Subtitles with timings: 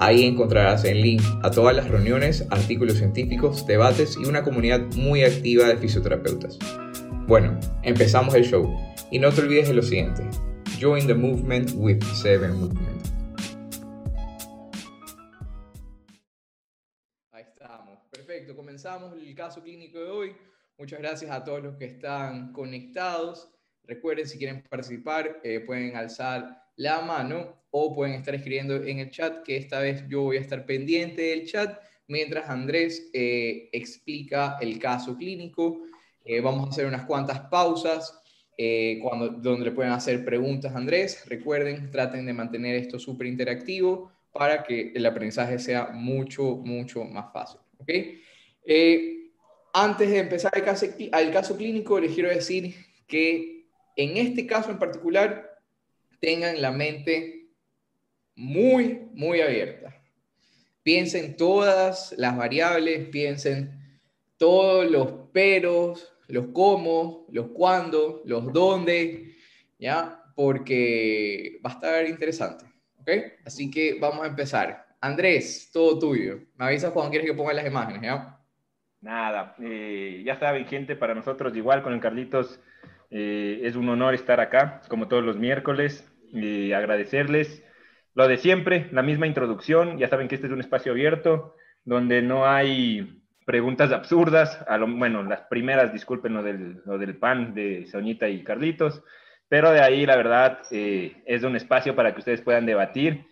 [0.00, 5.24] Ahí encontrarás el link a todas las reuniones, artículos científicos, debates y una comunidad muy
[5.24, 6.56] activa de fisioterapeutas.
[7.26, 8.72] Bueno, empezamos el show
[9.10, 10.22] y no te olvides de lo siguiente.
[10.80, 13.08] Join the movement with Seven Movement.
[18.12, 20.36] Perfecto, comenzamos el caso clínico de hoy.
[20.78, 23.50] Muchas gracias a todos los que están conectados.
[23.82, 29.10] Recuerden, si quieren participar, eh, pueden alzar la mano o pueden estar escribiendo en el
[29.10, 34.56] chat, que esta vez yo voy a estar pendiente del chat mientras Andrés eh, explica
[34.60, 35.82] el caso clínico.
[36.24, 38.14] Eh, vamos a hacer unas cuantas pausas
[39.00, 41.24] cuando, donde pueden hacer preguntas Andrés.
[41.28, 47.32] Recuerden, traten de mantener esto súper interactivo para que el aprendizaje sea mucho, mucho más
[47.32, 47.60] fácil.
[48.64, 49.30] Eh,
[49.72, 52.74] antes de empezar el caso, al caso clínico, les quiero decir
[53.06, 53.66] que
[53.96, 55.47] en este caso en particular
[56.20, 57.48] tengan la mente
[58.34, 59.94] muy, muy abierta.
[60.82, 64.00] Piensen todas las variables, piensen
[64.36, 69.36] todos los peros, los cómo, los cuándo, los dónde,
[69.78, 70.22] ¿ya?
[70.34, 72.64] Porque va a estar interesante,
[73.00, 73.10] ¿ok?
[73.44, 74.86] Así que vamos a empezar.
[75.00, 76.40] Andrés, todo tuyo.
[76.56, 78.38] Me avisas cuando quieres que ponga las imágenes, ¿ya?
[79.00, 82.60] Nada, eh, ya saben, gente, para nosotros igual con el Carlitos
[83.10, 87.64] eh, es un honor estar acá, como todos los miércoles, y agradecerles
[88.14, 89.98] lo de siempre, la misma introducción.
[89.98, 91.54] Ya saben que este es un espacio abierto
[91.84, 94.64] donde no hay preguntas absurdas.
[94.68, 99.02] A lo, bueno, las primeras, disculpen lo del, lo del pan de Soñita y Carlitos,
[99.48, 103.24] pero de ahí, la verdad, eh, es un espacio para que ustedes puedan debatir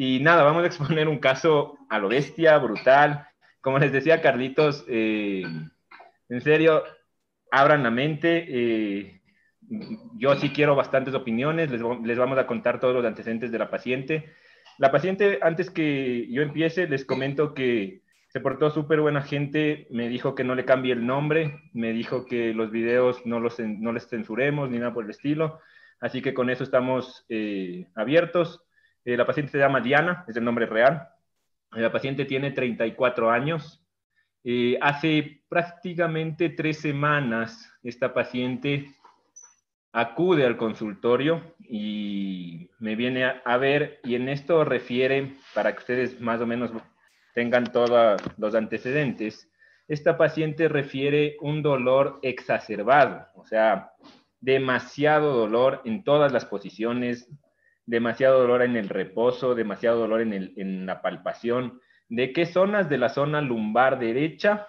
[0.00, 3.26] y nada, vamos a exponer un caso a lo bestia, brutal.
[3.60, 5.42] Como les decía Carlitos, eh,
[6.28, 6.84] en serio,
[7.50, 8.46] abran la mente.
[8.48, 9.17] Eh,
[10.16, 13.70] yo sí quiero bastantes opiniones, les, les, vamos a contar todos los antecedentes de la
[13.70, 14.32] paciente.
[14.78, 20.08] La paciente, antes que yo empiece, les comento que se portó súper buena gente, me
[20.08, 23.92] dijo que no le cambie el nombre, me dijo que los videos no los no
[23.92, 25.60] les censuremos ni nada por el estilo,
[26.00, 28.62] así que con eso estamos eh, abiertos.
[29.04, 31.08] Eh, la paciente se llama Diana, es el nombre real.
[31.72, 33.82] La paciente tiene 34 años.
[34.44, 38.94] Eh, hace prácticamente tres semanas esta paciente
[39.92, 46.20] acude al consultorio y me viene a, ver y en esto refiere, para que ustedes
[46.20, 46.70] más o menos
[47.34, 49.50] tengan todos los antecedentes,
[49.86, 53.92] esta paciente refiere un dolor exacerbado, o sea,
[54.40, 57.30] demasiado dolor en todas las posiciones,
[57.86, 61.80] demasiado dolor en el reposo, demasiado dolor en, la palpación.
[62.08, 62.88] ¿De qué zonas?
[62.88, 64.66] De la zona lumbar derecha,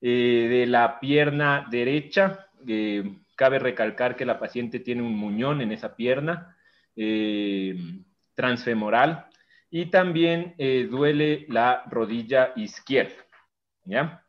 [0.00, 2.48] eh, de la pierna derecha.
[2.66, 6.58] Eh, cabe recalcar que la paciente tiene un muñón en esa pierna
[6.96, 7.74] eh,
[8.34, 9.28] transfemoral
[9.70, 13.14] y también duele la rodilla izquierda.
[13.84, 14.24] ¿ya?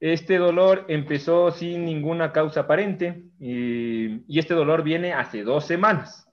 [0.00, 6.28] Este dolor empezó sin ninguna causa aparente y este dolor viene hace dos semanas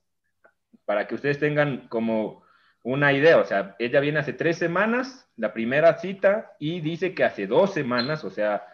[0.89, 2.43] para que ustedes tengan como
[2.81, 3.37] una idea.
[3.37, 7.75] O sea, ella viene hace tres semanas, la primera cita, y dice que hace dos
[7.75, 8.65] semanas, o sea,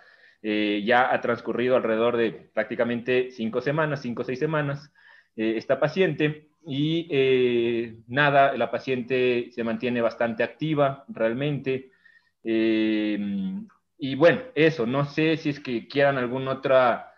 [0.47, 4.91] eh, ya ha transcurrido alrededor de prácticamente cinco semanas, cinco o seis semanas,
[5.35, 6.49] eh, esta paciente.
[6.67, 11.89] Y eh, nada, la paciente se mantiene bastante activa realmente.
[13.97, 17.11] y bueno, eso, no sé si es que quieran algún, otra,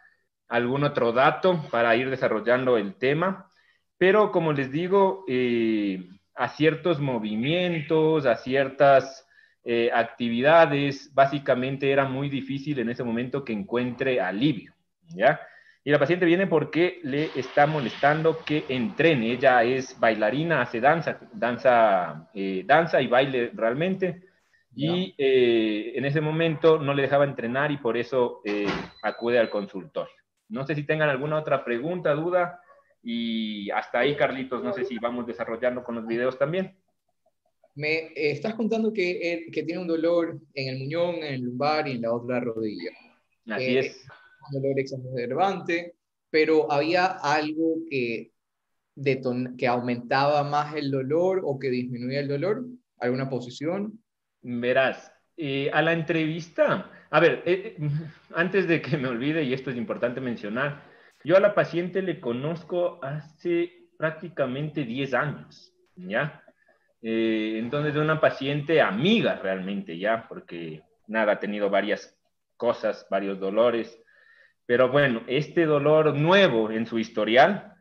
[0.48, 3.52] algún otro dato para ir desarrollando el tema.
[3.98, 9.27] Pero como les digo, eh, a ciertos movimientos, a ciertas
[9.70, 14.74] eh, actividades, básicamente era muy difícil en ese momento que encuentre alivio,
[15.10, 15.42] ¿ya?
[15.84, 19.34] Y la paciente viene porque le está molestando que entrene.
[19.34, 24.22] Ella es bailarina, hace danza, danza, eh, danza y baile realmente.
[24.74, 28.42] Y en ese momento no le dejaba entrenar y por eso
[29.02, 30.14] acude al consultorio.
[30.48, 32.62] No sé si tengan alguna otra pregunta, duda.
[33.04, 36.78] Y hasta ahí, Carlitos, no sé si vamos desarrollando con los videos también.
[37.78, 41.88] Me estás contando que, eh, que, tiene un dolor en el muñón, en el lumbar
[41.88, 42.92] y en la otra rodilla.
[43.48, 44.06] Así eh, es.
[44.50, 45.94] Un dolor exacerbante,
[46.32, 48.32] pero había algo que,
[49.58, 52.66] que aumentaba más el dolor o que disminuía el dolor.
[53.00, 54.02] alguna posición?
[54.42, 57.78] Verás, eh, a la entrevista, a ver, eh,
[58.34, 60.84] antes de que me olvide, y esto es importante mencionar,
[61.24, 66.44] yo a la paciente le conozco hace prácticamente 10 años, ¿ya?
[67.02, 70.28] Entonces es una paciente amiga realmente, ¿ya?
[70.28, 72.18] Porque nada, ha tenido varias
[72.58, 74.02] cosas, varios dolores,
[74.66, 77.74] pero bueno, este dolor nuevo en su historial,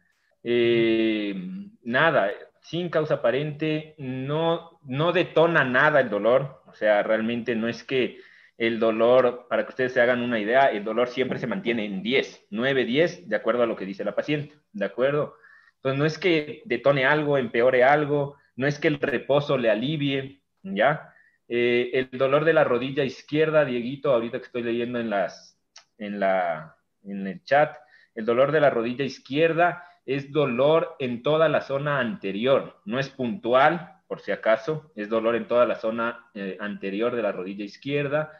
[1.83, 2.31] nada,
[2.63, 8.19] sin causa aparente, no, no detona nada el dolor, o sea, realmente no es que
[8.59, 12.03] el dolor, para que ustedes se hagan una idea, el dolor siempre se mantiene en
[12.03, 15.37] 10, 9, 10, de acuerdo a lo que dice la paciente, ¿de acuerdo?
[15.77, 20.43] Entonces, no es que detone algo, empeore algo, no es que el reposo le alivie,
[20.63, 21.15] ¿ya?
[21.49, 25.61] Eh, el dolor de la rodilla izquierda, Dieguito, ahorita que estoy leyendo en, las,
[25.99, 27.77] en, la, en el chat,
[28.15, 33.11] el dolor de la rodilla izquierda es dolor en toda la zona anterior, no es
[33.11, 37.65] puntual, por si acaso, es dolor en toda la zona eh, anterior de la rodilla
[37.65, 38.33] izquierda,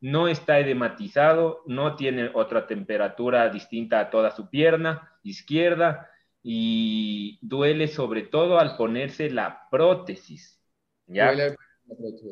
[0.00, 6.10] no está edematizado, no tiene otra temperatura distinta a toda su pierna izquierda
[6.44, 10.62] y duele sobre todo al ponerse la prótesis.
[11.08, 11.32] ¿ya?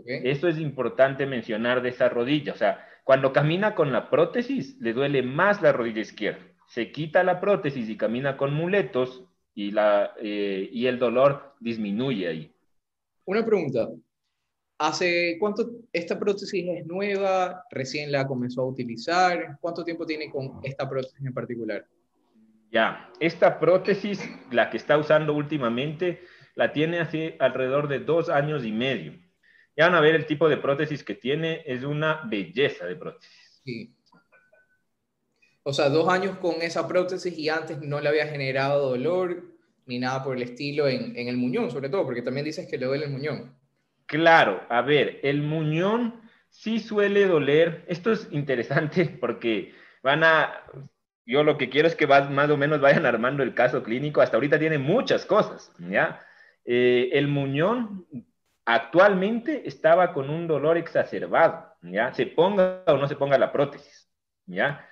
[0.06, 4.92] Eso es importante mencionar de esa rodilla, o sea, cuando camina con la prótesis le
[4.92, 9.24] duele más la rodilla izquierda se quita la prótesis y camina con muletos
[9.54, 12.54] y, la, eh, y el dolor disminuye ahí.
[13.26, 13.90] Una pregunta.
[14.78, 17.66] ¿Hace cuánto esta prótesis es nueva?
[17.70, 19.58] ¿Recién la comenzó a utilizar?
[19.60, 21.86] ¿Cuánto tiempo tiene con esta prótesis en particular?
[22.72, 24.18] Ya, esta prótesis,
[24.50, 26.24] la que está usando últimamente,
[26.54, 29.12] la tiene hace alrededor de dos años y medio.
[29.76, 33.60] Ya van a ver el tipo de prótesis que tiene, es una belleza de prótesis.
[33.62, 33.94] Sí.
[35.64, 39.44] O sea, dos años con esa prótesis y antes no le había generado dolor
[39.84, 42.86] ni nada por el estilo en, el muñón, sobre todo, porque también dices que le
[42.86, 43.54] duele el muñón.
[44.06, 47.84] Claro, a ver, el muñón sí suele doler.
[47.86, 50.64] Esto es interesante porque van a,
[51.24, 54.20] yo lo que quiero es que más o menos vayan armando el caso clínico.
[54.20, 56.20] Hasta ahorita tiene muchas cosas, ¿ya?
[56.64, 58.06] Eh, el muñón
[58.64, 62.12] actualmente estaba con un dolor exacerbado, ¿ya?
[62.12, 64.08] Se ponga o no se ponga la prótesis,
[64.46, 64.88] ¿ya?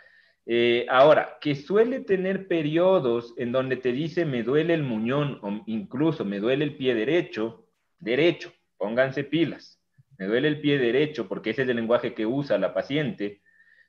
[0.47, 5.63] Eh, ahora, que suele tener periodos en donde te dice me duele el muñón o
[5.67, 7.67] incluso me duele el pie derecho,
[7.99, 9.81] derecho, pónganse pilas,
[10.19, 13.43] me duele el pie derecho porque ese es el lenguaje que usa la paciente.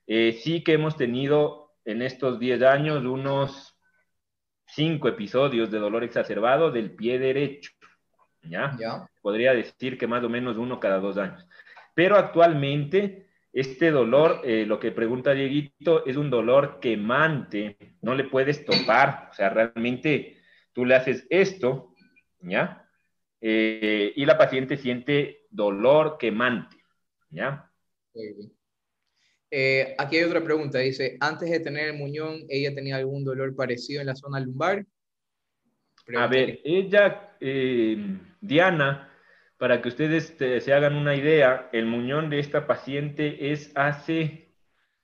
[0.07, 3.77] Eh, sí que hemos tenido en estos 10 años unos
[4.67, 7.71] 5 episodios de dolor exacerbado del pie derecho.
[8.43, 8.75] ¿ya?
[8.79, 9.09] ¿Ya?
[9.21, 11.47] Podría decir que más o menos uno cada dos años.
[11.93, 18.23] Pero actualmente este dolor, eh, lo que pregunta Dieguito, es un dolor quemante, no le
[18.23, 20.37] puedes topar, o sea, realmente
[20.71, 21.93] tú le haces esto,
[22.39, 22.89] ¿ya?
[23.41, 26.77] Eh, y la paciente siente dolor quemante,
[27.29, 27.69] ¿ya?
[29.51, 33.53] Eh, aquí hay otra pregunta, dice, antes de tener el muñón, ¿ella tenía algún dolor
[33.55, 34.85] parecido en la zona lumbar?
[36.15, 37.37] A ver, ella,
[38.41, 39.11] Diana,
[39.57, 44.55] para que ustedes se hagan una idea, el muñón de esta paciente es hace,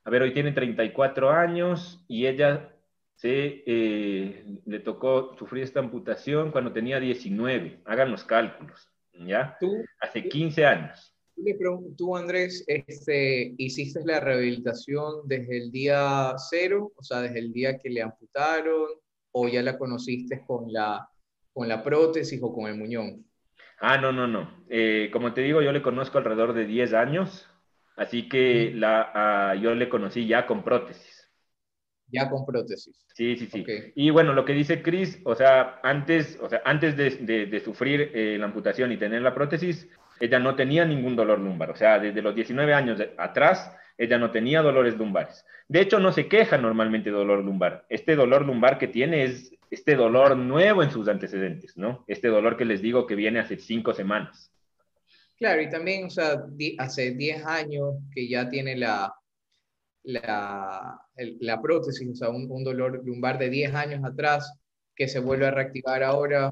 [0.03, 2.73] a ver, hoy tiene 34 años y ella
[3.17, 7.81] se eh, le tocó sufrir esta amputación cuando tenía 19.
[7.85, 9.57] Hagan los cálculos, ¿ya?
[9.59, 9.83] ¿Tú?
[9.99, 11.16] Hace 15 años.
[11.95, 16.91] Tú, Andrés, este, ¿hiciste la rehabilitación desde el día cero?
[16.95, 18.87] O sea, desde el día que le amputaron,
[19.31, 21.07] o ya la conociste con la,
[21.53, 23.23] con la prótesis o con el muñón?
[23.79, 24.65] Ah, no, no, no.
[24.69, 27.47] Eh, como te digo, yo le conozco alrededor de 10 años,
[27.95, 31.29] así que la, ah, yo le conocí ya con prótesis.
[32.09, 33.05] Ya con prótesis.
[33.13, 33.65] Sí, sí, sí.
[33.95, 38.37] Y bueno, lo que dice Chris, o sea, antes, o sea, antes de, sufrir eh,
[38.39, 41.71] la amputación y tener la prótesis, ella no tenía ningún dolor lumbar.
[41.71, 45.45] O sea, desde los 19 años atrás, ella no tenía dolores lumbares.
[45.67, 47.85] De hecho, no se queja normalmente de dolor lumbar.
[47.89, 52.05] Este dolor lumbar que tiene es este dolor nuevo en sus antecedentes, ¿no?
[52.07, 54.51] Este dolor que les digo que viene hace cinco semanas.
[55.37, 56.43] Claro, y también, o sea,
[56.79, 59.13] hace 10 años que ya tiene la,
[60.03, 64.51] la, prótesis, o sea, un, dolor lumbar de 10 años atrás
[64.95, 66.51] que se vuelve a reactivar ahora,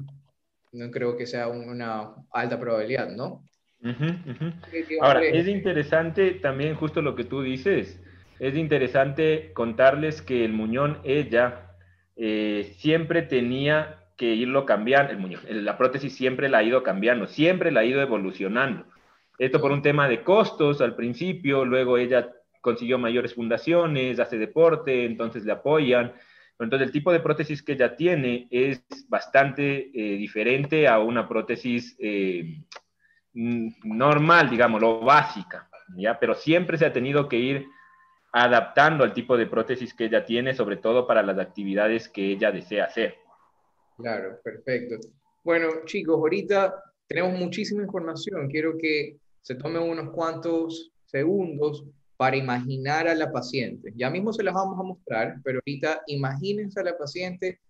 [0.72, 3.44] no creo que sea una alta probabilidad, ¿no?
[5.00, 8.02] Ahora, es interesante también justo lo que tú dices,
[8.38, 11.70] es interesante contarles que el muñón, ella,
[12.16, 15.12] eh, siempre tenía que irlo cambiando,
[15.46, 18.86] el la prótesis siempre la ha ido cambiando, siempre la ha ido evolucionando.
[19.38, 25.04] Esto por un tema de costos al principio, luego ella consiguió mayores fundaciones, hace deporte,
[25.04, 26.14] entonces le apoyan.
[26.58, 31.94] Entonces el tipo de prótesis que ella tiene es bastante eh, diferente a una prótesis,
[32.00, 32.62] eh,
[33.36, 36.18] normal, digamos, lo básica, ¿ya?
[36.18, 37.66] Pero siempre se ha tenido que ir
[38.32, 42.50] adaptando al tipo de prótesis que ella tiene, sobre todo para las actividades que ella
[42.50, 43.16] desea hacer.
[43.96, 44.96] Claro, perfecto.
[45.44, 48.48] Bueno, chicos, ahorita tenemos muchísima información.
[48.48, 51.84] Quiero que se tomen unos cuantos segundos
[52.16, 53.92] para imaginar a la paciente.
[53.96, 57.60] Ya mismo se las vamos a mostrar, pero ahorita imagínense a la paciente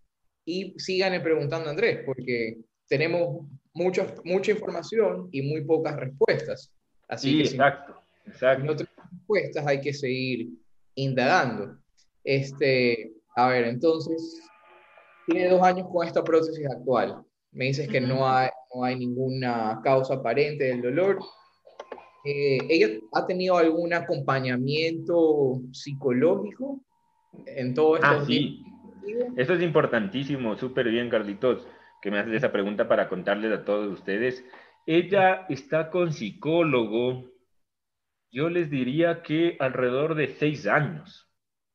[0.44, 6.72] y sigan preguntando a Andrés, porque tenemos mucha, mucha información y muy pocas respuestas.
[7.08, 8.64] Así sí, que exacto, exacto.
[8.64, 10.48] no tenemos respuestas, hay que seguir
[10.94, 11.76] indagando.
[12.24, 14.40] Este, a ver, entonces,
[15.26, 17.22] tiene dos años con esta prótesis actual.
[17.52, 21.18] Me dices que no hay, no hay ninguna causa aparente del dolor.
[22.24, 26.80] Eh, ¿Ella ha tenido algún acompañamiento psicológico
[27.46, 28.06] en todo esto?
[28.08, 28.62] Ah, sí.
[29.36, 31.66] Eso es importantísimo, súper bien, Carlitos,
[32.06, 34.44] que me haces esa pregunta para contarles a todos ustedes.
[34.86, 37.32] Ella está con psicólogo,
[38.30, 41.28] yo les diría que alrededor de seis años.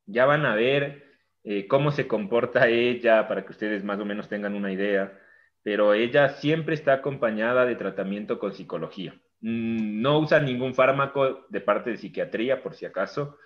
[0.05, 1.03] Ya van a ver
[1.43, 5.19] eh, cómo se comporta ella para que ustedes más o menos tengan una idea,
[5.63, 9.13] pero ella siempre está acompañada de tratamiento con psicología.
[9.41, 13.37] Mm, no usa ningún fármaco de parte de psiquiatría, por si acaso,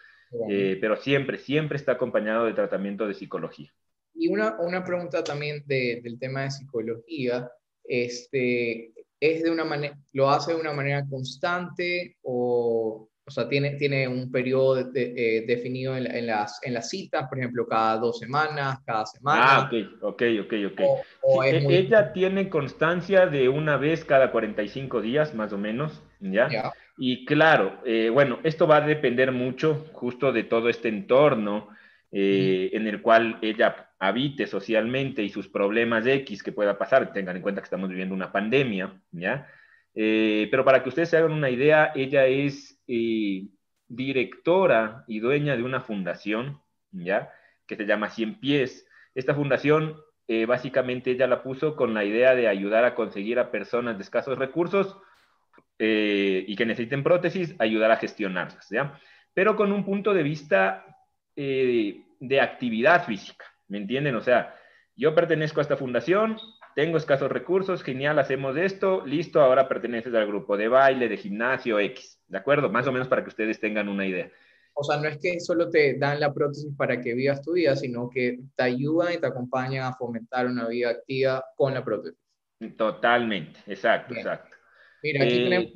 [0.51, 3.74] eh, pero siempre, siempre está acompañado de tratamiento de psicología.
[4.15, 7.50] Y una, una pregunta también del tema de psicología,
[7.84, 13.72] este, es de una manera, lo hace de una manera constante o, o sea, tiene,
[13.72, 18.19] tiene un periodo eh, definido en, en, las, en las citas, por ejemplo, cada dos
[18.19, 19.41] semanas, cada semana.
[19.43, 21.43] Ah, ok, ok, ok, ok.
[21.43, 26.72] E, ella tiene constancia de una vez cada 45 días, más o menos, ¿ya?
[26.98, 31.69] Y claro, eh, bueno, esto va a depender mucho justo de todo este entorno
[32.12, 37.38] eh, en el cual ella habite socialmente y sus problemas X que pueda pasar, tengan
[37.38, 39.48] en cuenta que estamos viviendo una pandemia, ¿ya?
[39.94, 43.48] Eh, pero para que ustedes se hagan una idea, ella es eh,
[43.88, 46.62] directora y dueña de una fundación,
[46.92, 47.32] ¿ya?
[47.66, 48.86] Que se llama Cien Pies.
[49.16, 49.98] Esta fundación,
[50.28, 54.04] eh, básicamente, ella la puso con la idea de ayudar a conseguir a personas de
[54.04, 54.98] escasos recursos
[55.78, 58.98] y que necesiten prótesis, ayudar a gestionarlas, ¿ya?
[59.34, 60.86] Pero con un punto de vista
[61.36, 64.15] de actividad física, ¿me entienden?
[64.15, 64.55] O sea,
[64.95, 66.38] yo pertenezco a esta fundación,
[66.75, 71.79] tengo escasos recursos, genial, hacemos esto, listo, ahora perteneces al grupo de baile, de gimnasio
[71.79, 72.69] X, ¿de acuerdo?
[72.69, 74.31] Más o menos para que ustedes tengan una idea.
[74.74, 77.75] O sea, no es que solo te dan la prótesis para que vivas tu vida,
[77.77, 82.19] sino que te ayudan y te acompañan a fomentar una vida activa con la prótesis.
[82.77, 84.55] Totalmente, exacto, exacto.
[85.01, 85.72] Mira, aquí eh, tenemos...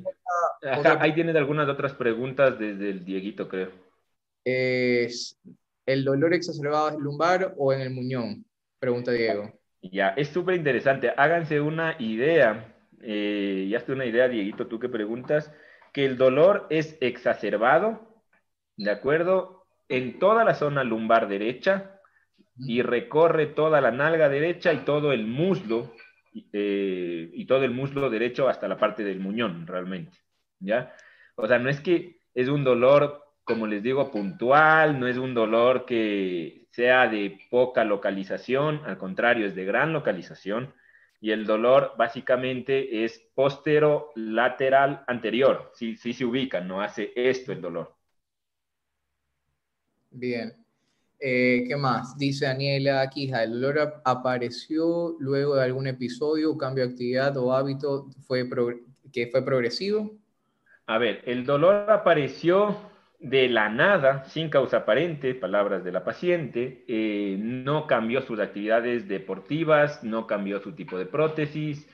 [1.00, 3.70] Ahí tienes algunas otras preguntas desde el Dieguito, creo.
[4.44, 5.38] ¿Es
[5.86, 8.44] ¿El dolor exacerbado es lumbar o en el muñón?
[8.78, 9.52] Pregunta Diego.
[9.82, 11.12] Ya, es súper interesante.
[11.16, 15.52] Háganse una idea, eh, ya hazte una idea, Dieguito, tú que preguntas,
[15.92, 18.22] que el dolor es exacerbado,
[18.76, 19.66] ¿de acuerdo?
[19.88, 22.00] En toda la zona lumbar derecha
[22.58, 25.94] y recorre toda la nalga derecha y todo el muslo,
[26.52, 30.18] eh, y todo el muslo derecho hasta la parte del muñón, realmente,
[30.58, 30.94] ¿ya?
[31.36, 35.34] O sea, no es que es un dolor, como les digo, puntual, no es un
[35.34, 40.72] dolor que sea de poca localización, al contrario, es de gran localización.
[41.20, 45.72] Y el dolor básicamente es postero-lateral anterior.
[45.74, 47.96] Sí, sí se ubica, no hace esto el dolor.
[50.10, 50.54] Bien.
[51.18, 52.16] Eh, ¿Qué más?
[52.16, 58.08] Dice Daniela Quija, ¿el dolor apareció luego de algún episodio, cambio de actividad o hábito
[58.22, 58.48] fue
[59.12, 60.16] que fue progresivo?
[60.86, 62.89] A ver, el dolor apareció
[63.20, 69.08] de la nada, sin causa aparente, palabras de la paciente, eh, no cambió sus actividades
[69.08, 71.86] deportivas, no cambió su tipo de prótesis,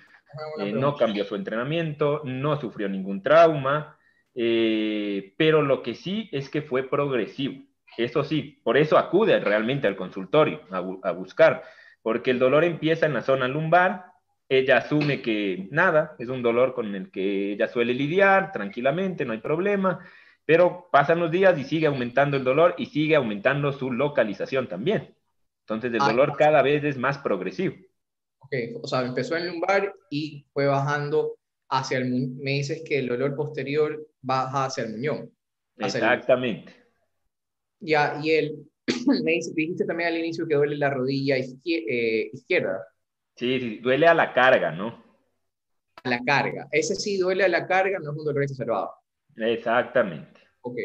[0.61, 3.99] eh, no cambió su entrenamiento, no sufrió ningún trauma,
[4.37, 7.61] eh, pero lo que sí es que fue progresivo.
[7.97, 10.79] Eso sí, por eso acude realmente al consultorio a,
[11.09, 11.65] a buscar,
[12.03, 14.13] porque el dolor empieza en la zona lumbar,
[14.49, 19.33] ella asume que nada, es un dolor con el que ella suele lidiar tranquilamente, no
[19.33, 20.07] hay problema,
[20.47, 25.15] pero pasan los días y sigue aumentando el dolor y sigue aumentando su localización también.
[25.63, 27.75] Entonces el ah, dolor cada vez es más progresivo.
[28.39, 31.37] Ok, o sea, empezó en el lumbar y fue bajando
[31.69, 35.33] hacia el Me dices que el dolor posterior baja hacia el muñón.
[35.79, 36.73] Exactamente.
[37.81, 38.71] Ya, y él,
[39.25, 42.87] me dijiste también al inicio que duele la rodilla eh, izquierda.
[43.35, 45.05] Sí, sí, duele a la carga, ¿no?
[46.05, 46.69] A la carga.
[46.71, 48.93] Ese sí duele a la carga, no es un dolor exacerbado.
[49.37, 50.41] Exactamente.
[50.63, 50.77] Ok.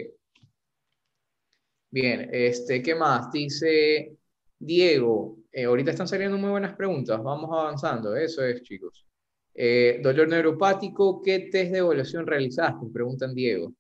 [1.89, 3.31] Bien, este, ¿qué más?
[3.31, 4.17] Dice
[4.57, 9.05] Diego, eh, ahorita están saliendo muy buenas preguntas, vamos avanzando, eso es, chicos.
[9.53, 12.87] Eh, dolor neuropático, ¿qué test de evaluación realizaste?
[12.93, 13.73] Preguntan Diego.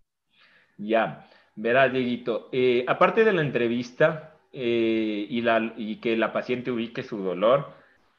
[0.77, 2.49] Ya, verás, Dieguito.
[2.51, 7.73] Eh, aparte de la entrevista eh, y, la, y que la paciente ubique su dolor,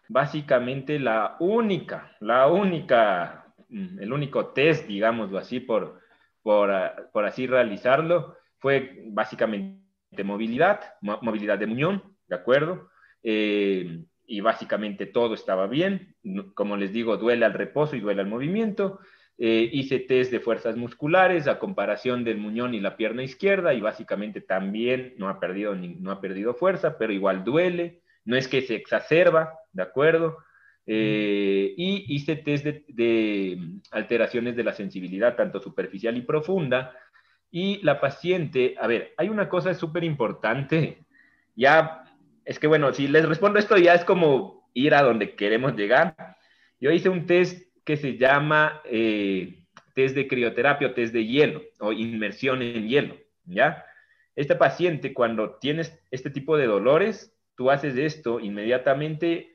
[0.08, 6.01] básicamente la única, la única, mm, el único test, digámoslo así, por,
[6.42, 6.70] por,
[7.12, 9.82] por así realizarlo, fue básicamente
[10.24, 12.90] movilidad, movilidad de muñón, ¿de acuerdo?
[13.22, 16.16] Eh, y básicamente todo estaba bien.
[16.54, 19.00] Como les digo, duele al reposo y duele al movimiento.
[19.38, 23.80] Eh, hice test de fuerzas musculares a comparación del muñón y la pierna izquierda y
[23.80, 28.02] básicamente también no ha perdido, no ha perdido fuerza, pero igual duele.
[28.24, 30.38] No es que se exacerba, ¿de acuerdo?
[30.86, 33.58] Eh, y hice test de, de,
[33.90, 36.94] alteraciones de la sensibilidad, tanto superficial y profunda.
[37.50, 41.04] Y la paciente, a ver, hay una cosa súper importante.
[41.54, 42.04] Ya,
[42.44, 46.36] es que bueno, si les respondo esto ya es como ir a donde queremos llegar.
[46.80, 51.62] Yo hice un test que se llama eh, test de crioterapia o test de hielo
[51.80, 53.84] o inmersión en hielo, ¿ya?
[54.34, 59.51] Este paciente, cuando tienes este tipo de dolores, tú haces esto inmediatamente,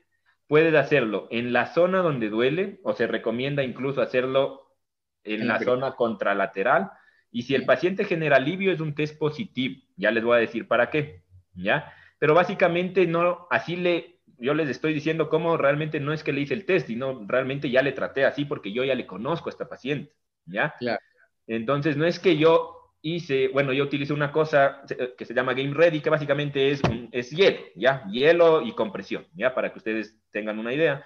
[0.48, 4.74] puedes hacerlo en la zona donde duele o se recomienda incluso hacerlo
[5.22, 6.90] en la zona contralateral.
[7.30, 9.80] Y si el paciente genera alivio, es un test positivo.
[9.96, 11.22] Ya les voy a decir para qué,
[11.54, 11.92] ¿ya?
[12.18, 16.40] Pero básicamente no, así le, yo les estoy diciendo cómo realmente no es que le
[16.40, 19.52] hice el test, sino realmente ya le traté así porque yo ya le conozco a
[19.52, 20.12] esta paciente,
[20.46, 20.74] ¿ya?
[20.78, 21.00] Claro.
[21.46, 24.82] Entonces, no es que yo hice, bueno, yo utilicé una cosa
[25.16, 28.04] que se llama Game Ready, que básicamente es, es hielo, ¿ya?
[28.10, 29.54] Hielo y compresión, ¿ya?
[29.54, 31.04] Para que ustedes tengan una idea.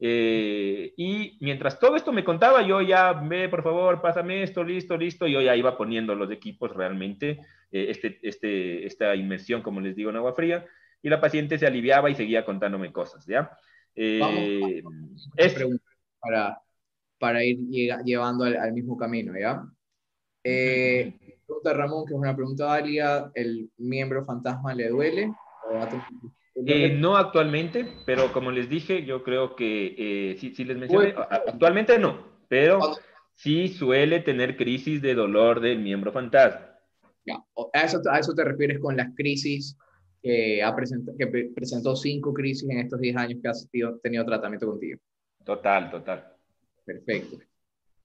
[0.00, 4.96] Eh, y mientras todo esto me contaba, yo ya, ve, por favor, pásame esto, listo,
[4.96, 9.94] listo, yo ya iba poniendo los equipos realmente, eh, este, este, esta inmersión, como les
[9.94, 10.66] digo, en agua fría,
[11.00, 13.56] y la paciente se aliviaba y seguía contándome cosas, ¿ya?
[13.94, 14.82] Eh,
[15.36, 15.54] es
[16.18, 16.60] para,
[17.18, 17.58] para ir
[18.04, 19.64] llevando al, mismo camino, ¿ya?
[20.42, 21.14] Eh,
[21.46, 25.32] pregunta Ramón, que es una pregunta válida, ¿el miembro fantasma le duele?
[26.66, 31.98] Eh, no actualmente, pero como les dije, yo creo que eh, sí, les mencioné, actualmente
[31.98, 32.80] no, pero
[33.34, 36.70] sí suele tener crisis de dolor del miembro fantasma.
[37.26, 37.42] Ya.
[37.72, 39.76] ¿A, eso, ¿A eso te refieres con las crisis
[40.24, 40.74] que, ha
[41.18, 43.68] que presentó cinco crisis en estos 10 años que has
[44.02, 44.98] tenido, tratamiento contigo.
[45.44, 46.32] Total, total.
[46.84, 47.38] Perfecto.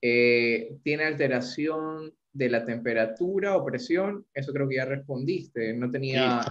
[0.02, 4.26] Eh, ¿Tiene alteración de la temperatura o presión?
[4.34, 5.74] Eso creo que ya respondiste.
[5.74, 6.42] No tenía...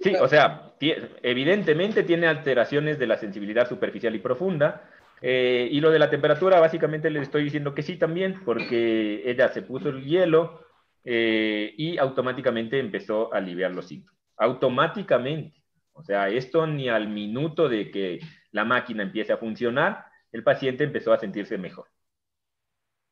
[0.00, 0.74] Sí, o sea,
[1.22, 4.90] evidentemente tiene alteraciones de la sensibilidad superficial y profunda.
[5.22, 9.48] Eh, y lo de la temperatura, básicamente le estoy diciendo que sí también, porque ella
[9.48, 10.64] se puso el hielo,
[11.04, 14.18] eh, y automáticamente empezó a aliviar los síntomas.
[14.36, 15.62] Automáticamente.
[15.92, 18.20] O sea, esto ni al minuto de que
[18.50, 21.86] la máquina empiece a funcionar, el paciente empezó a sentirse mejor.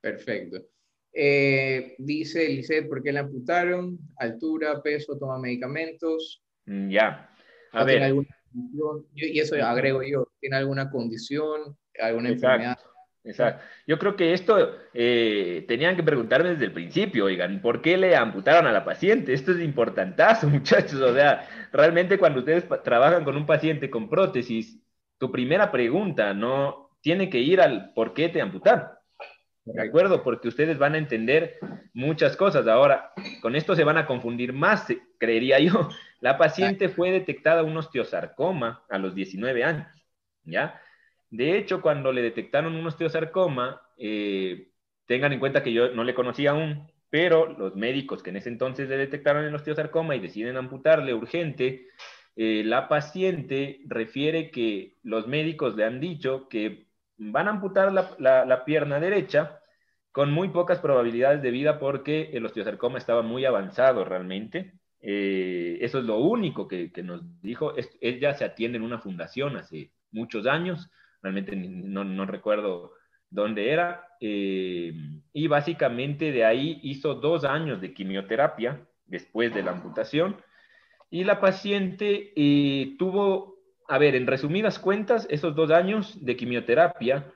[0.03, 0.59] Perfecto.
[1.15, 3.99] Eh, dice Lisette, ¿por qué la amputaron?
[4.17, 6.43] Altura, peso, toma medicamentos.
[6.67, 7.31] Mm, ya.
[7.73, 8.15] A ver.
[9.15, 12.79] y eso agrego yo, ¿tiene alguna condición, alguna enfermedad?
[13.25, 13.65] Exacto.
[13.87, 18.17] Yo creo que esto eh, tenían que preguntarme desde el principio, oigan, ¿por qué le
[18.17, 19.33] amputaron a la paciente?
[19.33, 21.01] Esto es importantazo, muchachos.
[21.01, 24.81] O sea, realmente cuando ustedes trabajan con un paciente con prótesis,
[25.19, 28.89] tu primera pregunta no tiene que ir al por qué te amputaron.
[29.65, 30.23] ¿De acuerdo?
[30.25, 31.59] Porque ustedes van a entender
[31.95, 32.67] muchas cosas.
[32.67, 34.87] Ahora, con esto se van a confundir más,
[35.19, 35.89] creería yo.
[36.21, 39.89] La paciente fue detectada un osteosarcoma a los 19 años,
[40.45, 40.81] ¿ya?
[41.31, 44.69] De hecho, cuando le detectaron un osteosarcoma, eh,
[45.07, 48.51] tengan en cuenta que yo no le conocía aún, pero los médicos que en ese
[48.51, 51.89] entonces le detectaron el osteosarcoma y deciden amputarle urgente,
[52.37, 56.87] eh, la paciente refiere que los médicos le han dicho que
[57.31, 59.61] van a amputar la, pierna derecha
[60.11, 64.75] con muy pocas probabilidades de vida porque el osteosarcoma estaba muy avanzado realmente.
[65.01, 67.73] Eh, eso es lo único que, nos dijo.
[68.01, 70.91] ella se atiende en una fundación hace muchos años
[71.23, 72.93] realmente no, no recuerdo
[73.31, 74.93] dónde era, eh,
[75.33, 80.37] y básicamente de ahí hizo dos años de quimioterapia después de la amputación,
[81.09, 83.52] y la paciente eh, tuvo,
[83.93, 87.31] a ver, en resumidas cuentas, esos dos años de quimioterapia,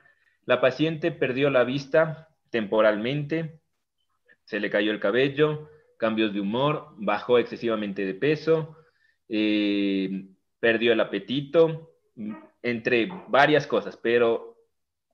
[0.45, 3.59] la paciente perdió la vista temporalmente,
[4.43, 8.75] se le cayó el cabello, cambios de humor, bajó excesivamente de peso,
[9.29, 11.91] eh, perdió el apetito,
[12.63, 14.57] entre varias cosas, pero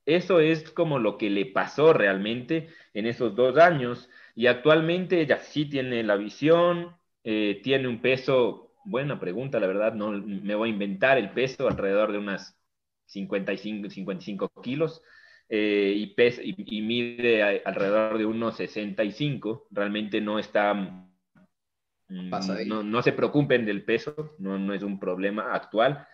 [0.05, 5.39] eso es como lo que le pasó realmente en esos dos años y actualmente ella
[5.39, 10.69] sí tiene la visión, eh, tiene un peso, buena pregunta, la verdad, no me voy
[10.69, 12.57] a inventar el peso, alrededor de unas
[13.05, 15.01] 55, 55 kilos.
[15.49, 19.67] Eh, y, pesa, y, mide alrededor de unos 65.
[19.71, 20.73] Realmente no está.
[20.73, 22.31] Mm,
[22.67, 26.07] no, no, se preocupen del peso, no, no es un problema actual.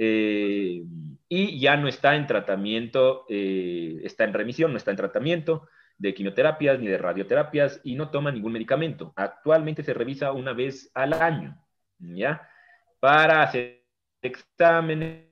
[0.00, 0.84] Eh,
[1.28, 6.14] y ya no está en tratamiento, eh, está en remisión, no está en tratamiento de
[6.14, 9.12] quimioterapias ni de radioterapias y no toma ningún medicamento.
[9.16, 11.60] Actualmente se revisa una vez al año,
[11.98, 12.48] ¿ya?
[13.00, 13.84] Para hacer
[14.22, 15.28] exámenes,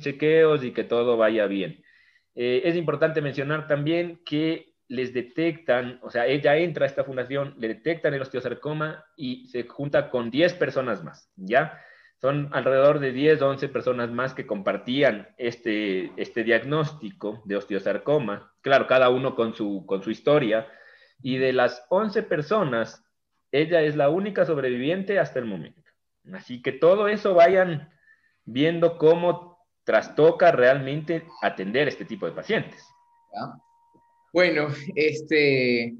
[0.00, 1.82] chequeos y que todo vaya bien.
[2.34, 7.54] Eh, es importante mencionar también que les detectan, o sea, ella entra a esta fundación,
[7.58, 11.80] le detectan el osteosarcoma y se junta con 10 personas más, ¿ya?
[12.20, 18.52] Son alrededor de 10 o 11 personas más que compartían este, este diagnóstico de osteosarcoma,
[18.60, 20.68] claro, cada uno con su, con su historia,
[21.22, 23.02] y de las 11 personas,
[23.52, 25.82] ella es la única sobreviviente hasta el momento.
[26.32, 27.90] Así que todo eso vayan
[28.44, 32.82] viendo cómo trastoca realmente atender este tipo de pacientes.
[34.32, 35.94] Bueno, este,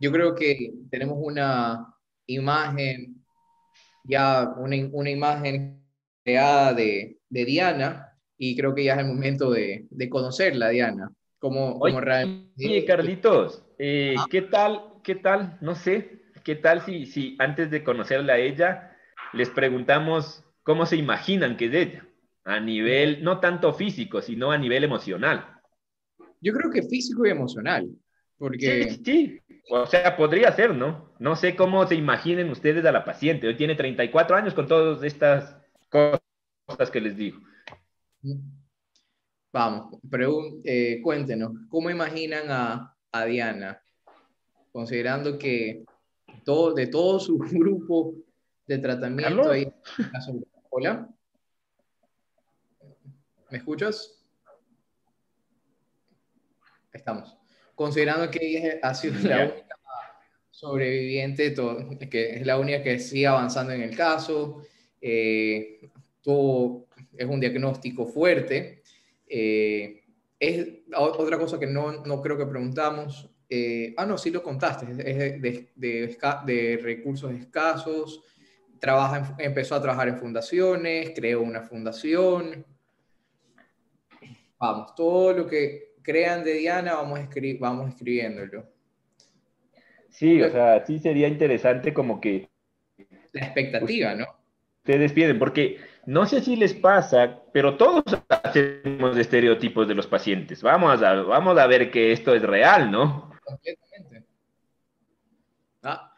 [0.00, 1.94] yo creo que tenemos una
[2.26, 3.24] imagen,
[4.04, 5.82] ya una, una imagen
[6.22, 11.10] creada de, de, Diana y creo que ya es el momento de, de conocerla, Diana.
[11.38, 12.84] Como, como realmente...
[12.84, 14.26] Carlitos, eh, ah.
[14.30, 18.96] ¿qué tal, qué tal, no sé, qué tal si, si antes de conocerla a ella
[19.32, 22.08] les preguntamos cómo se imaginan que es ella?
[22.48, 25.60] a nivel, no tanto físico, sino a nivel emocional.
[26.40, 27.86] Yo creo que físico y emocional,
[28.38, 28.88] porque...
[28.90, 31.12] Sí, sí, o sea, podría ser, ¿no?
[31.18, 33.46] No sé cómo se imaginen ustedes a la paciente.
[33.46, 35.58] Hoy tiene 34 años con todas estas
[35.90, 37.38] cosas que les digo.
[39.52, 39.98] Vamos,
[40.64, 43.82] eh, cuéntenos, ¿cómo imaginan a, a, Diana?
[44.72, 45.84] Considerando que
[46.48, 48.14] todo, de todo su grupo
[48.66, 49.50] de tratamiento...
[49.50, 49.70] Ahí,
[50.70, 51.06] Hola.
[53.50, 54.18] ¿Me escuchas?
[56.90, 57.36] Estamos.
[57.74, 59.76] Considerando que ella ha sido la única
[60.50, 61.54] sobreviviente,
[62.08, 64.62] que es la única que sigue avanzando en el caso,
[65.02, 65.90] eh,
[66.22, 68.82] todo es un diagnóstico fuerte.
[69.26, 70.02] Eh,
[70.40, 73.28] es otra cosa que no, no creo que preguntamos.
[73.50, 74.96] Eh, ah, no, sí lo contaste, es
[75.40, 78.22] de, de, de recursos escasos,
[78.78, 82.66] trabaja empezó a trabajar en fundaciones, creó una fundación,
[84.58, 87.20] Vamos, todo lo que crean de Diana, vamos,
[87.60, 88.66] vamos escribiéndolo.
[90.08, 92.48] Sí, o sea, sí sería interesante como que...
[93.32, 94.26] La expectativa, ¿no?
[94.78, 100.62] Ustedes piden, porque no sé si les pasa, pero todos hacemos estereotipos de los pacientes.
[100.62, 103.30] Vamos a, vamos a ver que esto es real, ¿no?
[103.48, 104.24] Completamente.
[105.82, 106.14] Ah,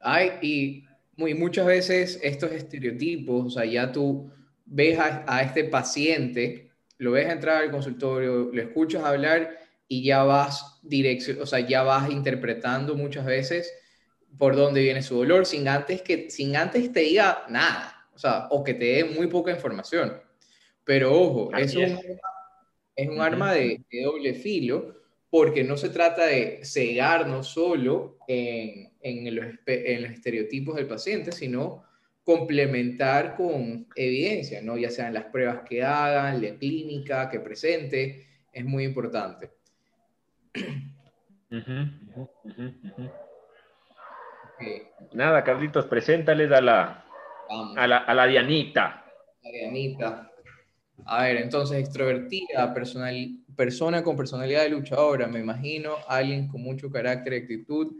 [0.00, 0.84] hay, y
[1.16, 4.30] muy, muchas veces estos estereotipos, o sea, ya tú
[4.64, 10.24] ves a, a este paciente lo ves entrar al consultorio, lo escuchas hablar y ya
[10.24, 13.72] vas dirección, o sea, ya vas interpretando muchas veces
[14.36, 18.48] por dónde viene su dolor sin antes que sin antes te diga nada, o sea,
[18.50, 20.20] o que te dé muy poca información.
[20.84, 21.98] Pero ojo, es un,
[22.96, 24.96] es un arma de, doble filo
[25.30, 31.32] porque no se trata de cegarnos solo en, en, los, en los estereotipos del paciente,
[31.32, 31.84] sino
[32.24, 34.76] complementar con evidencia, ¿no?
[34.76, 39.50] ya sean las pruebas que hagan, la clínica que presente, es muy importante.
[45.12, 47.06] Nada, Carlitos, preséntales a la,
[47.76, 49.04] a la, a la Dianita.
[49.42, 50.30] La Dianita.
[51.06, 53.14] A ver, entonces, extrovertida, personal,
[53.58, 57.92] persona con personalidad de luchadora, me imagino, alguien con mucho carácter actitud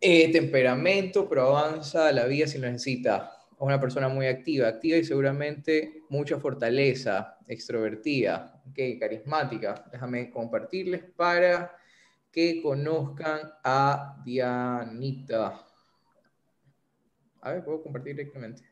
[0.00, 3.30] eh, temperamento, pero avanza la vida si lo necesita.
[3.52, 9.84] Es una persona muy activa, activa y seguramente mucha fortaleza, extrovertida, okay, carismática.
[9.92, 11.76] Déjame compartirles para
[12.32, 15.62] que conozcan a Dianita.
[17.42, 18.62] A ver, puedo compartir directamente.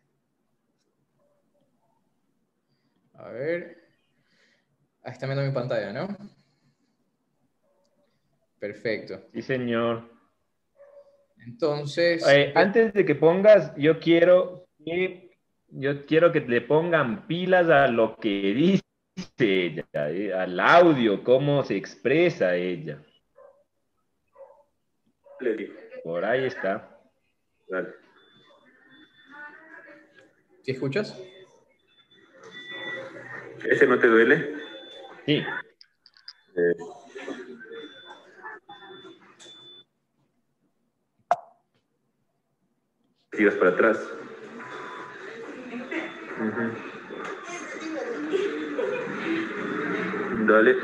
[3.13, 3.82] A ver.
[5.05, 6.17] Ahí está viendo mi pantalla, ¿no?
[8.59, 9.21] Perfecto.
[9.33, 10.09] Sí, señor.
[11.39, 12.25] Entonces.
[12.29, 15.33] Eh, antes de que pongas, yo quiero que
[15.75, 18.83] yo quiero que le pongan pilas a lo que dice
[19.39, 23.03] ella, eh, al audio, cómo se expresa ella.
[26.05, 27.01] Por ahí está.
[27.69, 27.89] Dale.
[30.63, 31.21] ¿Sí escuchas?
[33.65, 34.62] ¿Ese no te duele?
[35.27, 35.45] Sí.
[36.57, 36.77] Eh,
[43.31, 43.99] tiras para atrás.
[50.47, 50.77] Dale.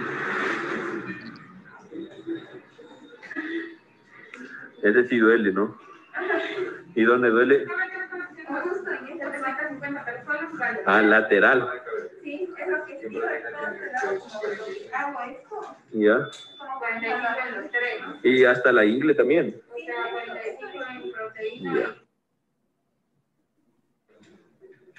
[4.82, 5.76] Ese sí duele, ¿no?
[6.94, 7.66] ¿Y dónde duele?
[10.86, 11.68] Ah, lateral.
[12.22, 12.97] Sí, es lo que sí, hago esto,
[15.92, 16.28] Ya.
[16.58, 18.18] como 45 en los tres, ¿no?
[18.22, 19.60] Y hasta la ingle también.
[19.70, 21.74] O sea, 45 en proteína.
[21.80, 21.96] Ya.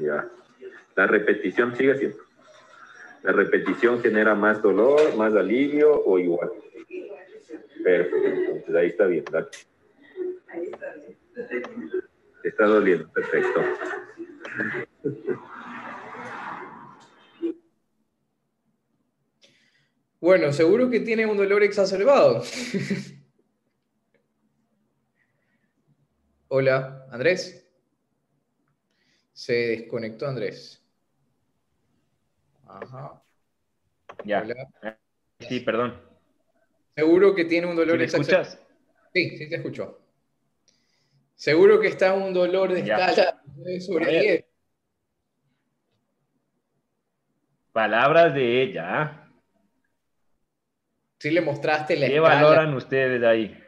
[0.00, 0.28] ya.
[0.94, 2.18] La repetición sigue siendo.
[3.22, 6.50] La repetición genera más dolor, más alivio o igual.
[7.82, 8.16] Perfecto.
[8.26, 9.24] Entonces ahí está bien.
[9.30, 9.48] Dale.
[10.48, 11.90] Ahí está bien.
[12.44, 13.08] Está doliendo.
[13.12, 13.60] Perfecto.
[20.20, 22.42] Bueno, seguro que tiene un dolor exacerbado.
[26.58, 27.68] Hola, Andrés.
[29.34, 30.82] Se desconectó Andrés.
[32.66, 33.22] Ajá.
[34.24, 34.40] Ya.
[34.40, 34.98] Hola.
[35.38, 36.00] Sí, perdón.
[36.94, 38.58] Seguro que tiene un ¿Sí dolor me escuchas?
[39.12, 40.00] Sí, sí te escucho.
[41.34, 42.96] Seguro que está un dolor de Ya.
[43.10, 43.42] escala
[43.80, 44.22] sobre A ver.
[44.22, 44.44] 10.
[47.72, 49.02] Palabras de ella.
[49.02, 49.30] ¿ah?
[51.18, 52.34] Sí le mostraste la ¿Qué escala.
[52.42, 53.62] valoran ustedes ahí?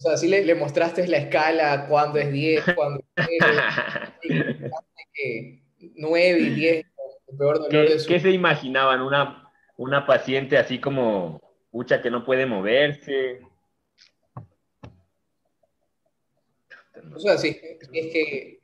[0.00, 3.26] O sea, sí le, le mostraste la escala, cuándo es 10, cuándo es
[4.22, 4.70] 9,
[5.12, 5.62] que
[5.94, 6.86] 9 y 10,
[7.28, 9.02] el peor dolor ¿Qué, de su qué se imaginaban?
[9.02, 13.42] Una, una paciente así como, pucha, que no puede moverse.
[17.14, 18.60] O sea, si, si es que,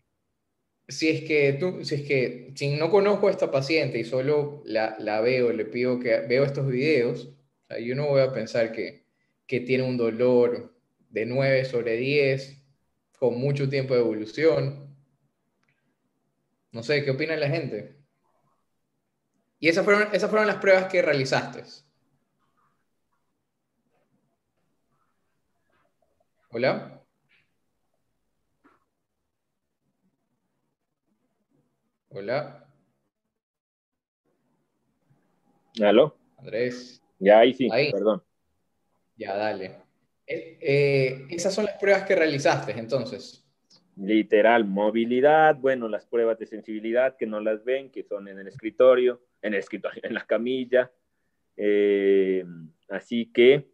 [0.88, 4.62] si es que tú, si es que, si no conozco a esta paciente y solo
[4.64, 8.32] la, la veo, le pido que veo estos videos, o sea, yo no voy a
[8.32, 9.04] pensar que,
[9.46, 10.75] que tiene un dolor
[11.16, 12.62] de 9 sobre 10,
[13.18, 14.94] con mucho tiempo de evolución.
[16.72, 17.96] No sé, ¿qué opina la gente?
[19.58, 21.64] Y esas fueron, esas fueron las pruebas que realizaste.
[26.50, 27.02] Hola.
[32.10, 32.68] Hola,
[35.82, 36.16] ¿Aló?
[36.38, 37.02] Andrés.
[37.18, 37.90] Ya ahí sí, Ahí.
[37.90, 38.22] perdón.
[39.16, 39.85] Ya, dale.
[40.26, 43.42] Eh, eh, esas son las pruebas que realizaste, entonces.
[43.96, 48.48] Literal, movilidad, bueno, las pruebas de sensibilidad que no las ven, que son en el
[48.48, 50.90] escritorio, en el escritorio, en la camilla.
[51.56, 52.44] Eh,
[52.88, 53.70] así que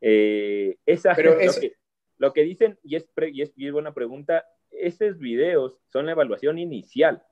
[0.00, 1.74] eh, esa Pero lo, eso- que,
[2.18, 6.06] lo que dicen, y es, pre- y es, y es buena pregunta, esos videos son
[6.06, 7.22] la evaluación inicial.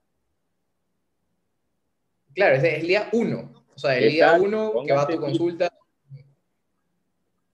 [2.35, 3.65] Claro, es el día 1.
[3.75, 5.73] O sea, el día Exacto, 1 que va a tu consulta.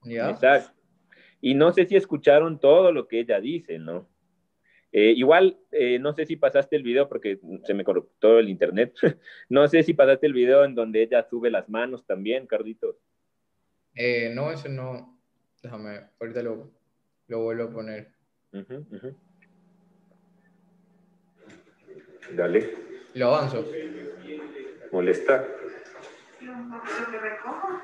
[0.04, 0.30] ¿Ya?
[0.30, 0.75] Exacto.
[1.40, 4.08] Y no sé si escucharon todo lo que ella dice, ¿no?
[4.92, 8.94] Eh, igual, eh, no sé si pasaste el video porque se me cortó el internet.
[9.48, 12.96] no sé si pasaste el video en donde ella sube las manos también, Carlitos.
[13.94, 15.18] Eh, no, eso no.
[15.62, 16.70] Déjame, ahorita lo,
[17.28, 18.08] lo vuelvo a poner.
[22.34, 22.74] Dale.
[23.14, 23.64] Lo avanzo.
[24.92, 25.46] Molesta.
[26.38, 27.82] Que recojo,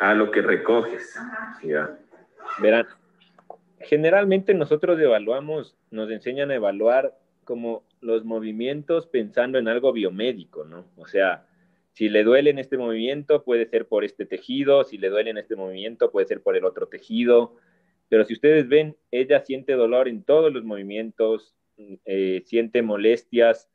[0.00, 1.14] Ah, lo que recoges.
[1.62, 1.98] Ya.
[2.60, 2.86] Verán,
[3.80, 10.86] generalmente nosotros evaluamos, nos enseñan a evaluar como los movimientos pensando en algo biomédico, ¿no?
[10.96, 11.46] O sea,
[11.92, 15.38] si le duele en este movimiento, puede ser por este tejido, si le duele en
[15.38, 17.56] este movimiento, puede ser por el otro tejido,
[18.08, 21.54] pero si ustedes ven, ella siente dolor en todos los movimientos,
[22.04, 23.70] eh, siente molestias,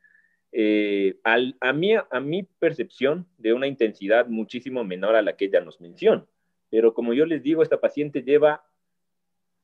[0.52, 5.46] eh, al- a, mí, a mi percepción de una intensidad muchísimo menor a la que
[5.46, 6.24] ella nos menciona.
[6.70, 8.64] Pero como yo les digo, esta paciente lleva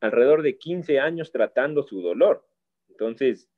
[0.01, 2.47] alrededor de 15 años tratando su dolor.
[2.89, 3.49] Entonces,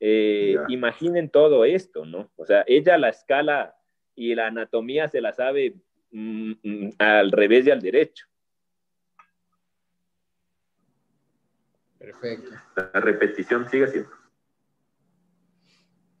[0.00, 2.30] eh, imaginen todo esto, ¿no?
[2.36, 3.76] O sea, ella la escala
[4.14, 5.74] y la anatomía se la sabe
[6.10, 8.26] mm, mm, al revés y al derecho.
[11.98, 12.50] Perfecto.
[12.76, 14.10] La repetición sigue siendo.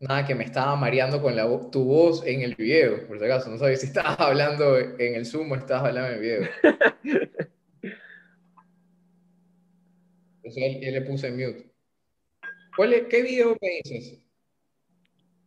[0.06, 1.34] Nada, que me estaba mareando con
[1.70, 3.50] tu voz en el video, por si acaso.
[3.50, 6.48] No sabía si estabas hablando en el Zoom o estabas hablando en el video.
[10.42, 11.70] Entonces, él, él le puse mute.
[12.76, 13.80] ¿Cuál es- ¿Qué video me?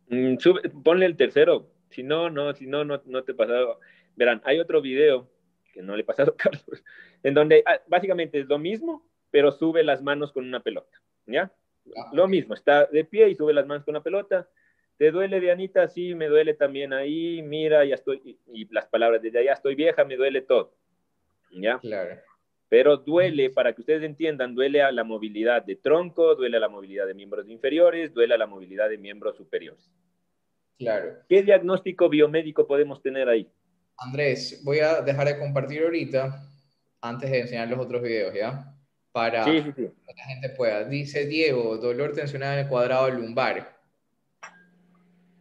[0.08, 1.70] Mm, sube- ponle el tercero.
[1.90, 3.78] Si no, no, si no, no, no te he pasado.
[4.16, 5.30] Verán, hay otro video
[5.72, 6.82] que no le he pasado Carlos,
[7.22, 10.98] en donde ah, básicamente es lo mismo, pero sube las manos con una pelota.
[11.26, 11.52] ¿Ya?
[11.96, 14.48] Ah, Lo mismo, está de pie y sube las manos con una pelota.
[14.96, 15.88] ¿Te duele, Dianita?
[15.88, 17.40] Sí, me duele también ahí.
[17.42, 18.38] Mira, ya estoy.
[18.52, 20.74] Y, las palabras de ya estoy vieja, me duele todo.
[21.52, 21.78] ¿Ya?
[21.78, 22.20] Claro.
[22.68, 26.68] Pero duele, para que ustedes entiendan, duele a la movilidad de tronco, duele a la
[26.68, 29.90] movilidad de miembros inferiores, duele a la movilidad de miembros superiores.
[30.78, 31.14] Claro.
[31.28, 33.50] ¿Qué diagnóstico biomédico podemos tener ahí?
[33.96, 36.44] Andrés, voy a dejar de compartir ahorita
[37.00, 38.74] antes de enseñar los otros videos, ¿ya?
[39.18, 39.82] Para Sí, sí, sí.
[40.06, 40.84] que la gente pueda.
[40.84, 43.76] Dice Diego, dolor tensional en el cuadrado lumbar.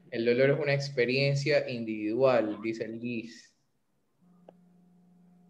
[0.10, 3.56] El dolor es una experiencia individual, dice Liz.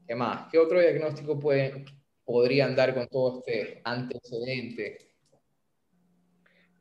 [0.06, 0.50] ¿Qué más?
[0.52, 1.86] ¿Qué otro diagnóstico puede,
[2.26, 4.98] podrían dar con todo este antecedente?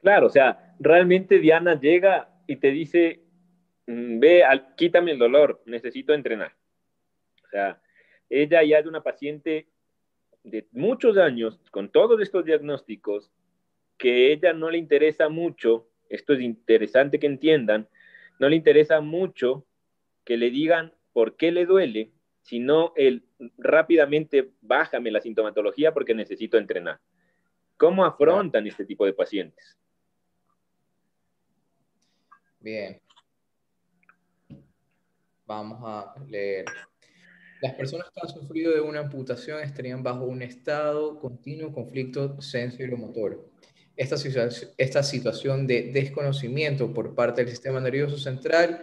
[0.01, 3.21] Claro, o sea, realmente Diana llega y te dice,
[3.87, 6.57] mm, ve, al- quítame el dolor, necesito entrenar.
[7.45, 7.81] O sea,
[8.29, 9.69] ella ya es una paciente
[10.47, 13.33] de muchos años con todos estos diagnósticos
[13.99, 17.89] que ella no le interesa mucho, esto es interesante que entiendan,
[18.39, 19.67] no le interesa mucho
[20.25, 23.25] que le digan por qué le duele, sino el
[23.59, 27.01] rápidamente bájame la sintomatología porque necesito entrenar.
[27.77, 29.77] ¿Cómo afrontan este tipo de pacientes?
[32.61, 33.01] Bien.
[35.45, 36.67] Vamos a leer.
[37.67, 43.51] Las personas que han sufrido de una amputación estarían bajo un estado continuo conflicto sensorial-motor.
[43.97, 44.17] Esta,
[44.77, 48.83] esta situación de desconocimiento por parte del sistema nervioso central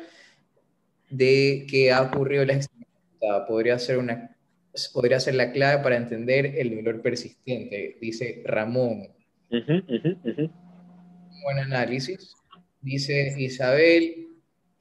[1.10, 4.36] de que ha ocurrido la extremidad podría ser, una,
[4.92, 9.08] podría ser la clave para entender el dolor persistente, dice Ramón.
[11.44, 12.34] Buen análisis.
[12.82, 14.28] Dice Isabel,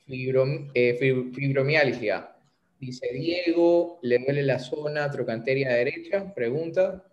[0.09, 2.32] fibrom- eh, fib- fibromialgia.
[2.83, 6.35] Dice Diego, ¿le duele la zona trocanteria derecha?
[6.35, 7.07] Pregunta.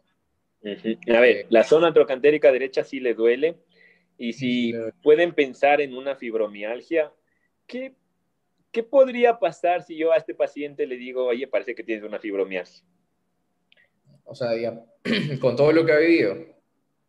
[0.64, 3.56] A ver, la zona trocantérica derecha sí le duele.
[4.18, 7.14] Y si pueden pensar en una fibromialgia,
[7.68, 7.94] ¿qué,
[8.72, 12.18] ¿qué podría pasar si yo a este paciente le digo, oye, parece que tienes una
[12.18, 12.84] fibromialgia?
[14.24, 14.84] O sea, ya,
[15.40, 16.36] con todo lo que ha vivido.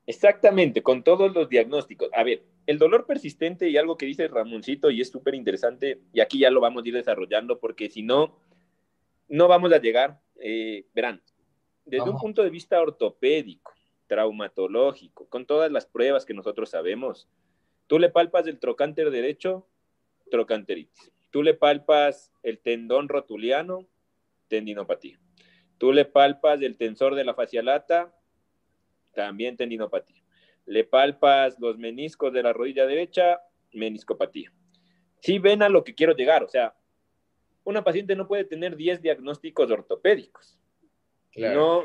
[0.06, 2.10] Exactamente, con todos los diagnósticos.
[2.12, 6.20] A ver, el dolor persistente y algo que dice Ramoncito y es súper interesante, y
[6.20, 8.38] aquí ya lo vamos a ir desarrollando porque si no,
[9.30, 10.20] no vamos a llegar.
[10.42, 11.22] Eh, verán,
[11.84, 13.72] desde un punto de vista ortopédico,
[14.06, 17.28] traumatológico, con todas las pruebas que nosotros sabemos,
[17.86, 19.66] tú le palpas el trocánter derecho,
[20.30, 21.12] trocanteritis.
[21.30, 23.86] Tú le palpas el tendón rotuliano,
[24.48, 25.20] tendinopatía.
[25.78, 28.14] Tú le palpas el tensor de la fascia lata,
[29.14, 30.22] también tendinopatía.
[30.66, 33.40] Le palpas los meniscos de la rodilla derecha,
[33.72, 34.52] meniscopatía.
[35.20, 36.74] Sí ven a lo que quiero llegar, o sea,
[37.70, 40.58] una paciente no puede tener 10 diagnósticos ortopédicos.
[41.32, 41.60] Claro.
[41.60, 41.84] No,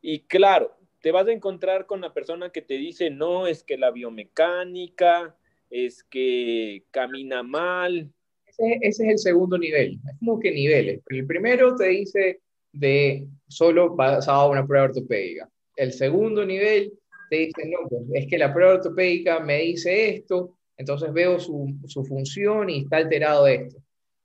[0.00, 3.76] y claro, te vas a encontrar con la persona que te dice, no, es que
[3.76, 5.36] la biomecánica,
[5.70, 8.12] es que camina mal.
[8.46, 9.98] Ese, ese es el segundo nivel.
[10.06, 11.00] Es como que niveles.
[11.08, 12.40] El primero te dice
[12.72, 15.48] de solo basado en una prueba ortopédica.
[15.76, 16.92] El segundo nivel
[17.30, 21.74] te dice, no, pues es que la prueba ortopédica me dice esto, entonces veo su,
[21.86, 23.78] su función y está alterado esto.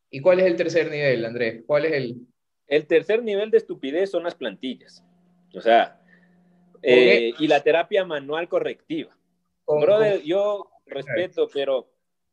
[0.09, 1.63] ¿Y cuál es el tercer nivel, Andrés?
[1.65, 2.27] ¿Cuál es el...?
[2.67, 5.03] El tercer nivel de estupidez son las plantillas.
[5.53, 6.01] O sea,
[6.81, 9.17] eh, y la terapia manual correctiva.
[9.65, 11.91] Brother, yo respeto, pero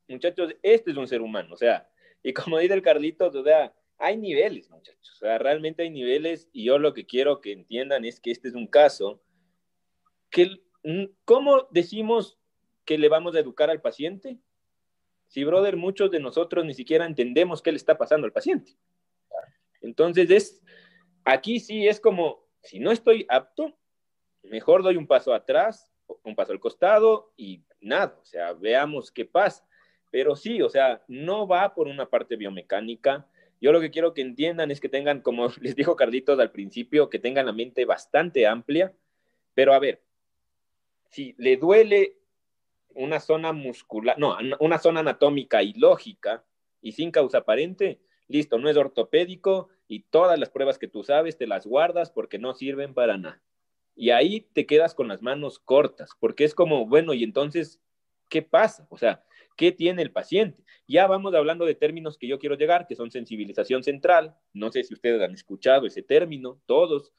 [0.09, 1.89] muchachos, este es un ser humano, o sea,
[2.23, 6.49] y como dice el Carlitos, o sea, hay niveles, muchachos, o sea, realmente hay niveles
[6.53, 9.23] y yo lo que quiero que entiendan es que este es un caso
[10.31, 10.61] que,
[11.25, 12.39] ¿cómo decimos
[12.85, 14.39] que le vamos a educar al paciente?
[15.35, 18.77] Si, brother, muchos de nosotros ni siquiera entendemos qué le está pasando al paciente.
[19.81, 20.63] Entonces, es,
[21.25, 23.77] aquí sí es como, si no estoy apto,
[24.45, 25.93] mejor doy un paso atrás,
[26.23, 29.67] un paso al costado y nada, o sea, veamos qué pasa.
[30.13, 33.27] Pero sí, o sea, no va por una parte biomecánica.
[33.61, 37.11] Yo lo que quiero que entiendan es que tengan, como les dijo Carlitos al principio,
[37.11, 38.95] que tengan la mente bastante amplia.
[39.53, 40.01] Pero a ver,
[41.11, 42.19] si le duele
[42.95, 46.45] una zona muscular, no, una zona anatómica y lógica
[46.81, 51.37] y sin causa aparente, listo, no es ortopédico y todas las pruebas que tú sabes
[51.37, 53.43] te las guardas porque no sirven para nada.
[53.97, 57.81] Y ahí te quedas con las manos cortas, porque es como, bueno, y entonces,
[58.29, 58.87] ¿qué pasa?
[58.91, 59.25] O sea,
[59.57, 60.65] ¿qué tiene el paciente?
[60.89, 64.37] Ya vamos hablando de términos que yo quiero llegar, que son sensibilización central.
[64.53, 67.13] No sé si ustedes han escuchado ese término, todos,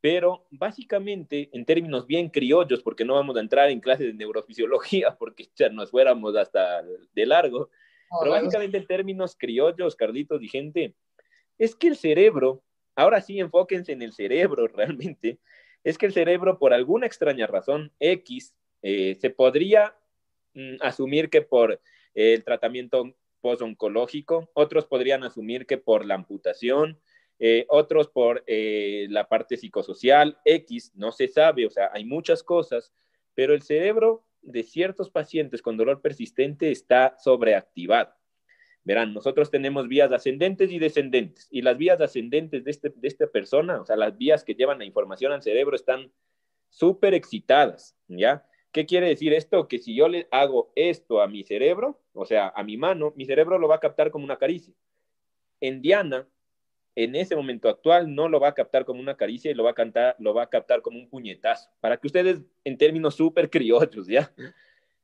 [0.00, 5.16] pero básicamente en términos bien criollos, porque no vamos a entrar en clases de neurofisiología,
[5.18, 7.70] porque ya nos fuéramos hasta de largo,
[8.10, 10.94] No, pero básicamente en términos criollos, Carlitos y gente,
[11.58, 12.62] es que el cerebro,
[12.94, 15.38] ahora sí enfóquense en el cerebro realmente,
[15.84, 19.96] es que el cerebro por alguna extraña razón X eh, se podría
[20.54, 21.80] mm, asumir que por
[22.14, 26.98] el tratamiento posoncológico, otros podrían asumir que por la amputación,
[27.38, 32.42] eh, otros por eh, la parte psicosocial, X, no se sabe, o sea, hay muchas
[32.42, 32.92] cosas,
[33.34, 38.12] pero el cerebro de ciertos pacientes con dolor persistente está sobreactivado.
[38.84, 43.26] Verán, nosotros tenemos vías ascendentes y descendentes, y las vías ascendentes de, este, de esta
[43.26, 46.10] persona, o sea, las vías que llevan la información al cerebro están
[46.70, 48.44] súper excitadas, ¿ya?
[48.72, 49.66] ¿Qué quiere decir esto?
[49.66, 53.24] Que si yo le hago esto a mi cerebro, o sea, a mi mano, mi
[53.24, 54.74] cerebro lo va a captar como una caricia.
[55.60, 56.28] En Diana,
[57.04, 59.70] en ese momento actual, no lo va a captar como una caricia y lo va
[59.70, 63.48] a, cantar, lo va a captar como un puñetazo, para que ustedes, en términos súper
[63.50, 64.32] criollos, ¿ya?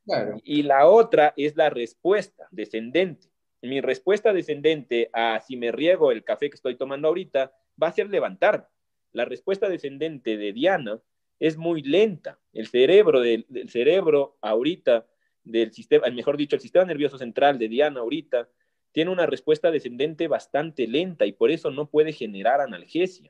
[0.04, 0.40] Claro.
[0.42, 3.28] Y la otra es la respuesta descendente.
[3.62, 7.92] Mi respuesta descendente a si me riego el café que estoy tomando ahorita va a
[7.92, 8.68] ser levantar.
[9.12, 11.00] La respuesta descendente de Diana
[11.38, 12.40] es muy lenta.
[12.52, 15.06] El cerebro del, cerebro ahorita
[15.44, 18.48] del sistema, mejor dicho, el sistema nervioso central de Diana ahorita
[18.94, 23.28] tiene una respuesta descendente bastante lenta y por eso no puede generar analgesia.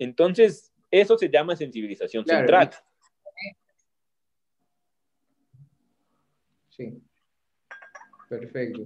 [0.00, 2.70] Entonces, eso se llama sensibilización central.
[6.70, 7.00] Sí.
[8.28, 8.84] Perfecto.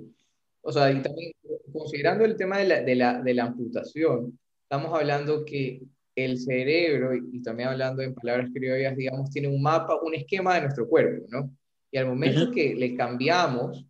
[0.61, 1.33] O sea, y también
[1.73, 5.81] considerando el tema de la, de la, de la amputación, estamos hablando que
[6.15, 10.61] el cerebro, y también hablando en palabras criollas, digamos, tiene un mapa, un esquema de
[10.63, 11.51] nuestro cuerpo, ¿no?
[11.91, 13.87] Y al momento que le cambiamos,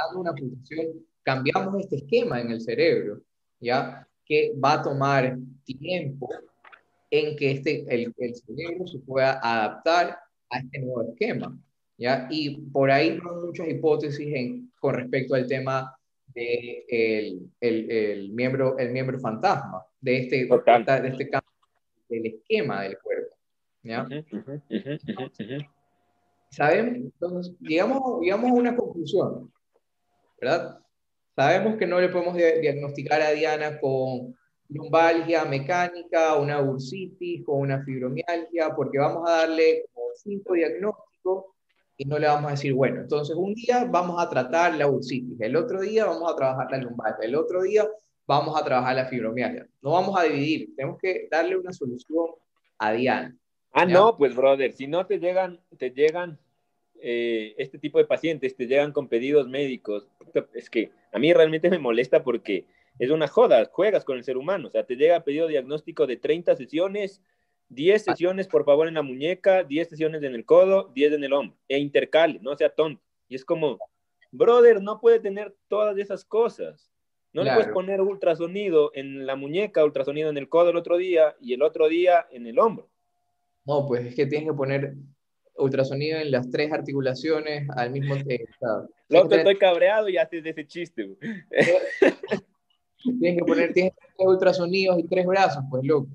[0.00, 3.20] dando una amputación, cambiamos este esquema en el cerebro,
[3.60, 4.08] ¿ya?
[4.24, 6.26] Que va a tomar tiempo
[7.10, 10.18] en que este, el, el cerebro se pueda adaptar
[10.48, 11.54] a este nuevo esquema,
[11.98, 12.26] ¿ya?
[12.30, 15.94] Y por ahí hay muchas hipótesis en, con respecto al tema
[16.28, 21.50] del de el, el, miembro, el miembro fantasma, de este, de este cambio
[22.08, 23.36] del esquema del cuerpo.
[23.82, 24.08] ¿ya?
[26.50, 29.52] Sabemos, entonces, llegamos, llegamos a una conclusión,
[30.40, 30.80] ¿verdad?
[31.38, 34.34] Sabemos que no le podemos diagnosticar a Diana con
[34.70, 41.44] lumbalgia mecánica, una bursitis o una fibromialgia, porque vamos a darle como cinco diagnósticos
[41.96, 45.40] y no le vamos a decir, bueno, entonces un día vamos a tratar la bursitis,
[45.40, 47.86] el otro día vamos a trabajar la lumbalgia, el otro día
[48.26, 49.64] vamos a trabajar la fibromialgia.
[49.80, 52.30] No vamos a dividir, tenemos que darle una solución
[52.78, 53.36] a Diana.
[53.70, 56.36] Ah, no, pues brother, si no te llegan, te llegan
[57.00, 60.08] eh, este tipo de pacientes, te llegan con pedidos médicos,
[60.52, 62.66] es que a mí realmente me molesta porque
[62.98, 66.16] es una joda, juegas con el ser humano, o sea, te llega pedido diagnóstico de
[66.16, 67.22] 30 sesiones,
[67.68, 71.32] 10 sesiones por favor en la muñeca, 10 sesiones en el codo, 10 en el
[71.32, 73.02] hombro, e intercale, no sea tonto.
[73.28, 73.78] Y es como,
[74.32, 76.90] brother, no puede tener todas esas cosas.
[77.34, 81.36] No le puedes poner ultrasonido en la muñeca, ultrasonido en el codo el otro día
[81.40, 82.88] y el otro día en el hombro.
[83.66, 84.94] No, pues es que tienes que poner
[85.58, 88.88] ultrasonido en las tres articulaciones al mismo tiempo.
[89.08, 91.16] Loco, estoy cabreado y haces ese chiste.
[93.02, 96.08] tienes que poner tienes tres ultrasonidos y tres brazos, pues loco.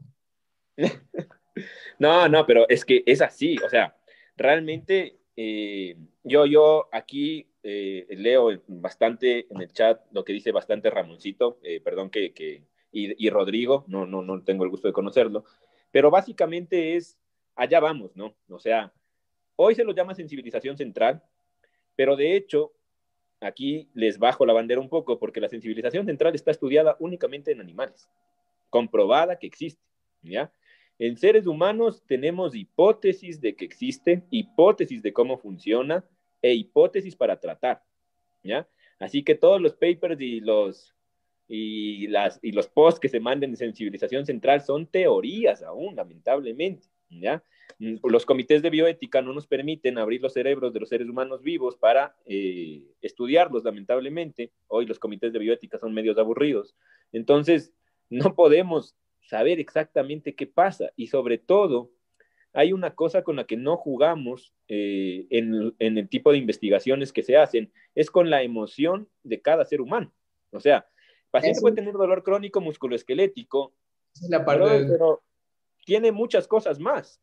[2.00, 3.96] no, no, pero es que es así, o sea,
[4.36, 10.90] realmente eh, yo, yo aquí eh, leo bastante en el chat lo que dice bastante
[10.90, 14.94] Ramoncito, eh, perdón que, que y, y, Rodrigo, no, no, no tengo el gusto de
[14.94, 15.46] conocerlo,
[15.92, 17.18] pero básicamente es,
[17.56, 18.36] allá vamos, ¿no?
[18.50, 18.94] O sea,
[19.56, 21.22] hoy se lo llama sensibilización central,
[21.96, 22.74] pero de hecho,
[23.40, 27.62] aquí les bajo la bandera un poco porque la sensibilización central está estudiada únicamente en
[27.62, 28.10] animales,
[28.70, 29.84] comprobada que existe,
[30.22, 30.52] ¿ya?
[31.00, 36.06] En seres humanos tenemos hipótesis de que existe, hipótesis de cómo funciona,
[36.42, 37.82] e hipótesis para tratar,
[38.44, 38.68] ¿ya?
[39.00, 40.94] Así que todos los papers y los,
[41.48, 46.88] y, las, y los posts que se manden de sensibilización central son teorías aún, lamentablemente,
[47.10, 47.44] ¿ya?
[48.04, 51.76] Los comités de bioética no nos permiten abrir los cerebros de los seres humanos vivos
[51.76, 54.52] para eh, estudiarlos, lamentablemente.
[54.68, 56.76] Hoy los comités de bioética son medios aburridos.
[57.12, 57.74] Entonces,
[58.10, 61.92] no podemos saber exactamente qué pasa y sobre todo
[62.54, 67.24] hay una cosa con la que no jugamos eh, en, el tipo de investigaciones que
[67.24, 70.14] se hacen, es con la emoción de cada ser humano.
[70.52, 73.74] O sea, el paciente puede tener dolor crónico musculoesquelético,
[74.14, 75.24] es la parte pero,
[75.84, 77.20] tiene muchas cosas más.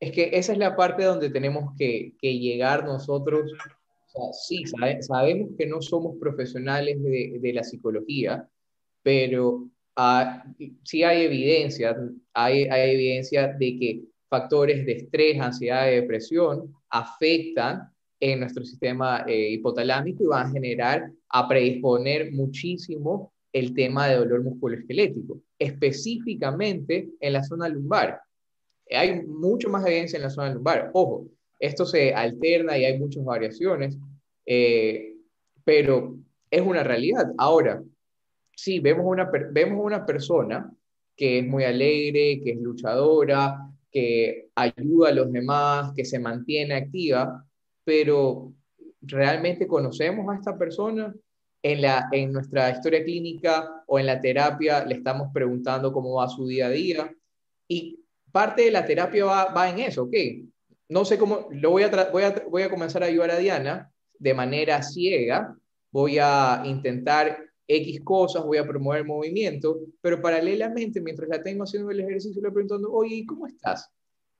[0.00, 3.52] Es que esa es la parte donde tenemos que, llegar nosotros.
[4.32, 4.64] Sí,
[5.00, 8.48] sabemos que no somos profesionales de, la psicología,
[9.02, 10.42] pero ah,
[10.82, 11.96] sí hay evidencia,
[12.32, 19.24] hay, hay evidencia de que factores de estrés, ansiedad y depresión afectan en nuestro sistema
[19.26, 27.08] eh, hipotalámico y van a generar, a predisponer muchísimo el tema de dolor musculoesquelético, específicamente
[27.18, 28.20] en la zona lumbar.
[28.90, 30.90] Hay mucho más evidencia en la zona lumbar.
[30.94, 31.26] Ojo,
[31.58, 33.98] esto se alterna y hay muchas variaciones.
[34.46, 35.14] Eh,
[35.64, 36.16] pero
[36.50, 37.32] es una realidad.
[37.38, 37.82] Ahora,
[38.56, 40.70] sí, vemos una, vemos una persona
[41.16, 46.74] que es muy alegre, que es luchadora, que ayuda a los demás, que se mantiene
[46.74, 47.46] activa,
[47.84, 48.52] pero
[49.02, 51.14] ¿realmente conocemos a esta persona?
[51.62, 56.26] En, la, en nuestra historia clínica o en la terapia le estamos preguntando cómo va
[56.26, 57.14] su día a día.
[57.68, 57.99] Y
[58.30, 60.14] parte de la terapia va, va en eso, ¿ok?
[60.88, 63.92] No sé cómo, lo voy a, voy, a, voy a comenzar a ayudar a Diana
[64.18, 65.56] de manera ciega,
[65.90, 71.90] voy a intentar X cosas, voy a promover movimiento, pero paralelamente, mientras la tengo haciendo
[71.90, 73.88] el ejercicio, le preguntando, oye, ¿cómo estás?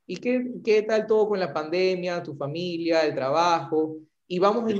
[0.06, 3.98] ¿Y qué, qué tal todo con la pandemia, tu familia, el trabajo?
[4.26, 4.72] Y vamos,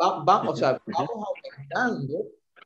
[0.00, 2.24] va, o sea, vamos aumentando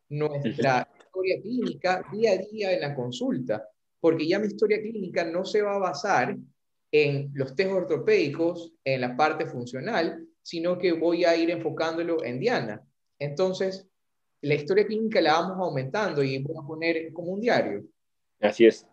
[0.08, 3.68] nuestra historia clínica día a día en la consulta,
[4.06, 6.36] porque ya mi historia clínica no se va a basar
[6.92, 12.38] en los test ortopédicos, en la parte funcional, sino que voy a ir enfocándolo en
[12.38, 12.86] Diana.
[13.18, 13.84] Entonces,
[14.42, 17.82] la historia clínica la vamos aumentando y voy a poner como un diario.
[18.40, 18.86] Así es.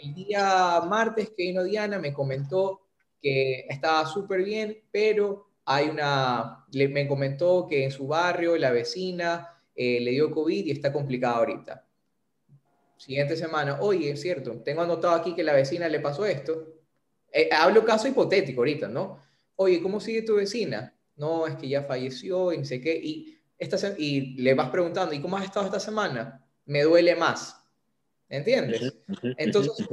[0.00, 2.82] El día martes que vino Diana me comentó
[3.20, 9.60] que estaba súper bien, pero hay una, me comentó que en su barrio la vecina
[9.74, 11.84] eh, le dio COVID y está complicada ahorita.
[13.02, 16.68] Siguiente semana, oye, es cierto, tengo anotado aquí que la vecina le pasó esto.
[17.32, 19.18] Eh, hablo caso hipotético ahorita, ¿no?
[19.56, 20.96] Oye, ¿cómo sigue tu vecina?
[21.16, 22.94] No, es que ya falleció y no sé qué.
[22.94, 23.40] Y
[23.98, 26.46] y le vas preguntando, ¿y cómo has estado esta semana?
[26.64, 27.60] Me duele más.
[28.28, 28.94] ¿Entiendes?
[29.36, 29.84] Entonces,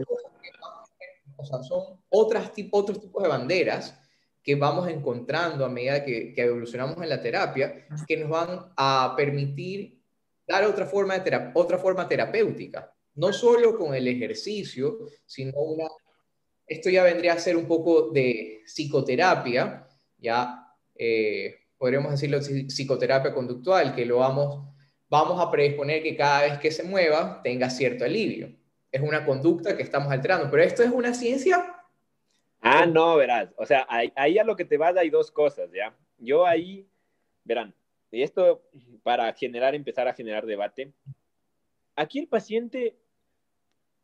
[1.67, 3.99] son otras, otros tipos de banderas
[4.43, 9.15] que vamos encontrando a medida que, que, evolucionamos en la terapia, que nos van a
[9.17, 9.99] permitir
[10.47, 15.87] dar otra forma, de otra forma terapéutica, no solo con el ejercicio, sino una...
[16.65, 19.87] Esto ya vendría a ser un poco de psicoterapia,
[20.17, 24.67] ya eh, podríamos decirlo, psicoterapia conductual, que lo vamos,
[25.09, 28.55] vamos a predisponer que cada vez que se mueva tenga cierto alivio.
[28.91, 31.75] Es una conducta que estamos alterando, pero esto es una ciencia.
[32.61, 33.49] Ah, no, verás.
[33.55, 35.95] O sea, ahí, a lo que te vas hay dos cosas, ¿ya?
[36.17, 36.85] Yo ahí,
[37.43, 37.73] verán,
[38.11, 38.61] y esto
[39.03, 40.91] para generar, empezar a generar debate.
[41.99, 42.95] Aquí el paciente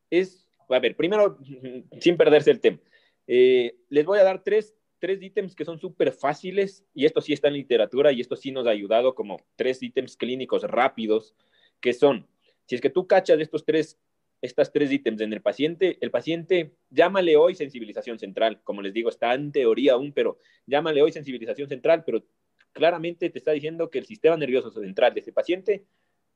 [0.10, 1.40] es, a ver, primero,
[2.00, 2.80] sin perderse el tema,
[3.28, 7.32] eh, les voy a dar tres tres ítems que son súper fáciles, y esto sí
[7.32, 11.36] está en literatura, y esto sí nos ha ayudado como tres ítems clínicos rápidos,
[11.80, 12.28] que son,
[12.66, 14.00] si es que tú cachas estos tres,
[14.42, 19.10] estas tres ítems en el paciente, el paciente, llámale hoy sensibilización central, como les digo,
[19.10, 22.26] está en teoría aún, pero llámale hoy sensibilización central, pero
[22.72, 25.86] claramente te está diciendo que el sistema nervioso central de ese paciente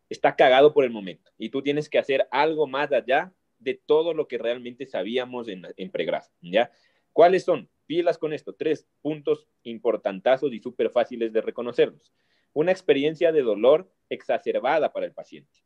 [0.10, 4.14] está cagado por el momento, y tú tienes que hacer algo más allá de todo
[4.14, 6.72] lo que realmente sabíamos en, en pregrasa, ¿ya?
[7.14, 7.70] ¿Cuáles son?
[7.86, 12.14] Pilas con esto, tres puntos importantazos y súper fáciles de reconocerlos.
[12.54, 15.64] Una experiencia de dolor exacerbada para el paciente,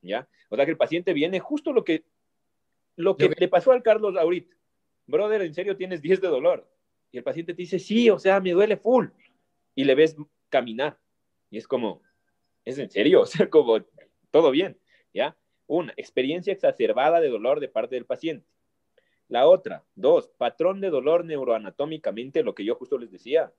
[0.00, 0.28] ¿ya?
[0.48, 2.04] O sea que el paciente viene justo lo que,
[2.96, 4.54] lo que le pasó al Carlos ahorita.
[5.06, 6.68] Brother, ¿en serio tienes 10 de dolor?
[7.10, 9.08] Y el paciente te dice, sí, o sea, me duele full.
[9.74, 10.16] Y le ves
[10.48, 10.98] caminar.
[11.50, 12.02] Y es como,
[12.64, 13.22] ¿es en serio?
[13.22, 13.78] O sea, como,
[14.30, 14.78] todo bien,
[15.12, 15.36] ¿ya?
[15.66, 18.46] Una, experiencia exacerbada de dolor de parte del paciente.
[19.28, 23.52] La otra, dos, patrón de dolor neuroanatómicamente, lo que yo justo les decía,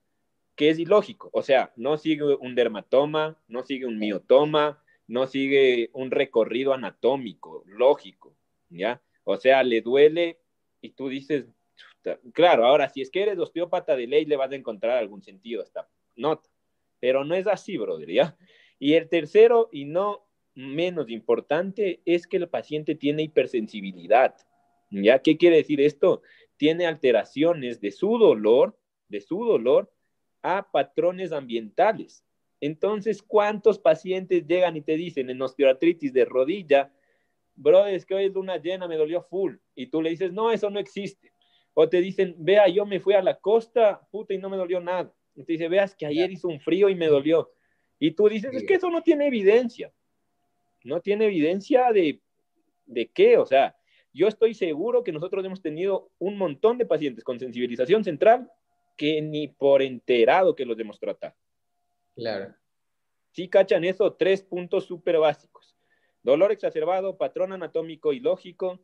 [0.55, 1.29] que es ilógico.
[1.33, 7.63] O sea, no sigue un dermatoma, no sigue un miotoma, no sigue un recorrido anatómico,
[7.65, 8.35] lógico,
[8.69, 9.01] ¿ya?
[9.23, 10.39] O sea, le duele
[10.81, 11.45] y tú dices,
[12.33, 15.61] claro, ahora si es que eres osteópata de ley le vas a encontrar algún sentido
[15.61, 16.49] a esta nota,
[16.99, 18.37] pero no es así, brother, ¿ya?
[18.83, 24.35] Y el tercero y no menos importante es que el paciente tiene hipersensibilidad.
[24.91, 25.19] ¿Ya?
[25.19, 26.21] ¿Qué quiere decir esto?
[26.57, 28.77] Tiene alteraciones de su dolor,
[29.07, 29.89] de su dolor,
[30.41, 32.25] a patrones ambientales.
[32.59, 36.91] Entonces, ¿cuántos pacientes llegan y te dicen en osteoartritis de rodilla,
[37.55, 39.55] bro, es que hoy es luna llena, me dolió full?
[39.75, 41.31] Y tú le dices, no, eso no existe.
[41.73, 44.81] O te dicen, vea, yo me fui a la costa, puta, y no me dolió
[44.81, 45.15] nada.
[45.35, 47.49] Y te dice, veas que ayer hizo un frío y me dolió.
[48.03, 49.93] Y tú dices, es que eso no tiene evidencia.
[50.83, 52.19] No tiene evidencia de,
[52.85, 53.77] de qué, o sea,
[54.11, 58.51] yo estoy seguro que nosotros hemos tenido un montón de pacientes con sensibilización central
[58.97, 61.33] que ni por enterado que los hemos tratado.
[62.13, 62.53] Claro.
[63.31, 65.73] Sí cachan eso, tres puntos súper básicos.
[66.23, 68.81] Dolor exacerbado, patrón anatómico y lógico,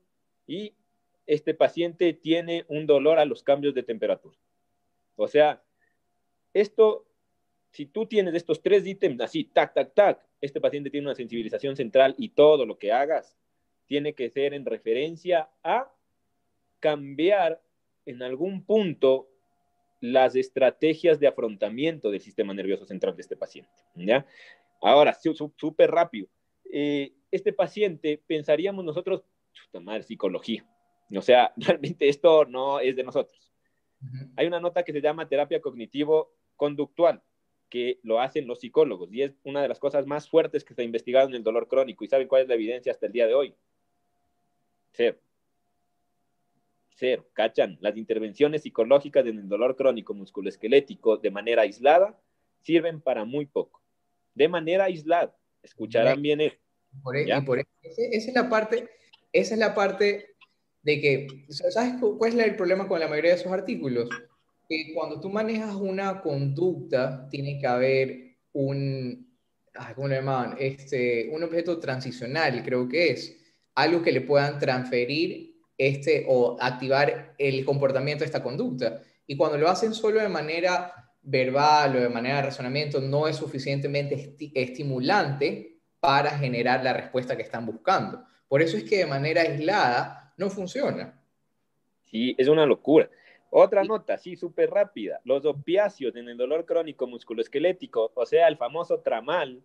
[0.47, 0.77] y
[1.25, 4.37] este paciente tiene un dolor a los cambios de temperatura.
[5.17, 5.61] O sea,
[6.53, 7.08] esto,
[7.71, 11.75] si tú tienes estos tres ítems así, tac, tac, tac, este paciente tiene una sensibilización
[11.75, 13.37] central y todo lo que hagas
[13.85, 15.91] tiene que ser en referencia a
[16.79, 17.61] cambiar
[18.05, 19.29] en algún punto
[20.01, 23.71] las estrategias de afrontamiento del sistema nervioso central de este paciente.
[23.95, 24.25] ¿ya?
[24.81, 25.17] Ahora,
[25.57, 26.27] súper rápido.
[26.71, 30.65] Eh, este paciente, pensaríamos nosotros, chuta madre, psicología.
[31.15, 33.51] O sea, realmente esto no es de nosotros.
[34.37, 37.21] Hay una nota que se llama terapia cognitivo-conductual,
[37.69, 40.81] que lo hacen los psicólogos y es una de las cosas más fuertes que se
[40.81, 42.03] ha investigado en el dolor crónico.
[42.03, 43.55] ¿Y saben cuál es la evidencia hasta el día de hoy?
[44.91, 45.17] Cero.
[46.95, 47.27] Cero.
[47.33, 47.77] ¿Cachan?
[47.79, 52.19] Las intervenciones psicológicas en el dolor crónico musculoesquelético de manera aislada
[52.61, 53.81] sirven para muy poco.
[54.33, 55.35] De manera aislada.
[55.61, 56.59] Escucharán bien esto.
[57.03, 58.89] Por, e-, por e-, esa es la parte,
[59.31, 60.35] esa es la parte
[60.81, 64.09] de que, ¿sabes cuál es el problema con la mayoría de esos artículos?
[64.69, 69.35] Que cuando tú manejas una conducta, tiene que haber un,
[69.95, 70.21] ¿cómo le?
[70.59, 73.35] Este, un objeto transicional, creo que es,
[73.75, 79.01] algo que le puedan transferir este, o activar el comportamiento de esta conducta.
[79.25, 83.37] Y cuando lo hacen solo de manera verbal o de manera de razonamiento, no es
[83.37, 88.23] suficientemente estimulante para generar la respuesta que están buscando.
[88.47, 91.21] Por eso es que de manera aislada no funciona.
[92.05, 93.09] Sí, es una locura.
[93.49, 95.19] Otra nota, sí, súper rápida.
[95.23, 99.63] Los opiáceos en el dolor crónico musculoesquelético, o sea, el famoso tramal,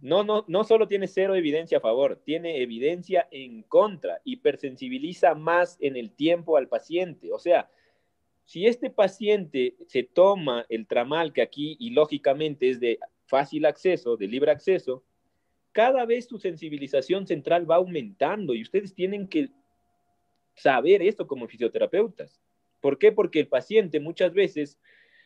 [0.00, 5.76] no, no, no solo tiene cero evidencia a favor, tiene evidencia en contra, hipersensibiliza más
[5.80, 7.32] en el tiempo al paciente.
[7.32, 7.70] O sea,
[8.44, 14.16] si este paciente se toma el tramal, que aquí y lógicamente es de fácil acceso,
[14.16, 15.02] de libre acceso,
[15.72, 19.48] cada vez su sensibilización central va aumentando y ustedes tienen que
[20.54, 22.41] saber esto como fisioterapeutas.
[22.82, 23.12] ¿Por qué?
[23.12, 24.78] Porque el paciente muchas veces,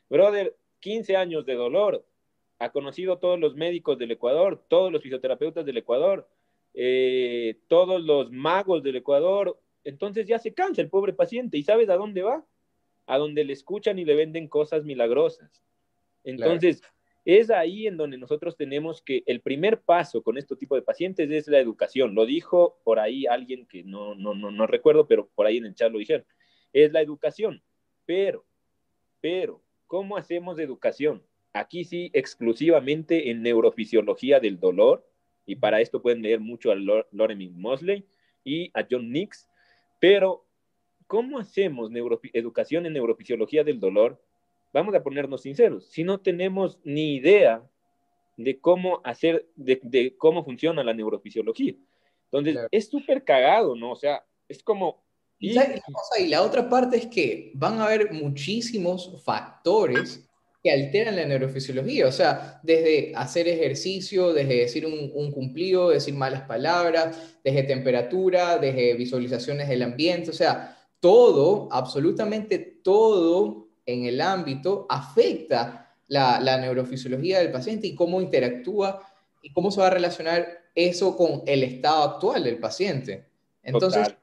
[0.08, 2.06] brother, 15 años de dolor,
[2.58, 6.28] ha conocido todos los médicos del Ecuador, todos los fisioterapeutas del Ecuador,
[6.74, 11.88] eh, todos los magos del Ecuador, entonces ya se cansa el pobre paciente y ¿sabes
[11.88, 12.44] a dónde va?
[13.06, 15.64] A donde le escuchan y le venden cosas milagrosas.
[16.24, 16.82] Entonces,
[17.24, 21.30] es ahí en donde nosotros tenemos que el primer paso con este tipo de pacientes
[21.30, 22.14] es la educación.
[22.14, 25.66] Lo dijo por ahí alguien que no, no, no, no recuerdo, pero por ahí en
[25.66, 26.26] el chat lo dijeron.
[26.72, 27.62] Es la educación.
[28.04, 28.44] Pero,
[29.20, 31.22] pero, ¿cómo hacemos educación?
[31.52, 35.08] Aquí sí, exclusivamente en neurofisiología del dolor,
[35.46, 38.04] y para esto pueden leer mucho a Lorem Mosley
[38.44, 39.48] y a John Nix,
[40.00, 40.44] pero
[41.06, 41.90] ¿cómo hacemos
[42.32, 44.20] educación en neurofisiología del dolor?
[44.76, 47.66] vamos a ponernos sinceros, si no tenemos ni idea
[48.36, 51.74] de cómo hacer, de, cómo funciona la neurofisiología.
[52.30, 53.92] Entonces, es súper cagado, ¿no?
[53.92, 55.05] O sea, es como...
[55.38, 55.54] Y,
[56.28, 60.22] la otra parte es que van a haber muchísimos factores
[60.62, 66.14] que alteran la neurofisiología, o sea, desde hacer ejercicio, desde decir un, un, cumplido, decir
[66.14, 74.20] malas palabras, desde temperatura, desde visualizaciones del ambiente, o sea, todo, absolutamente todo en el
[74.20, 79.00] ámbito afecta la, neurofisiología del paciente y cómo interactúa
[79.42, 83.26] y cómo se va a relacionar eso con el estado actual del paciente.
[83.62, 84.14] Entonces,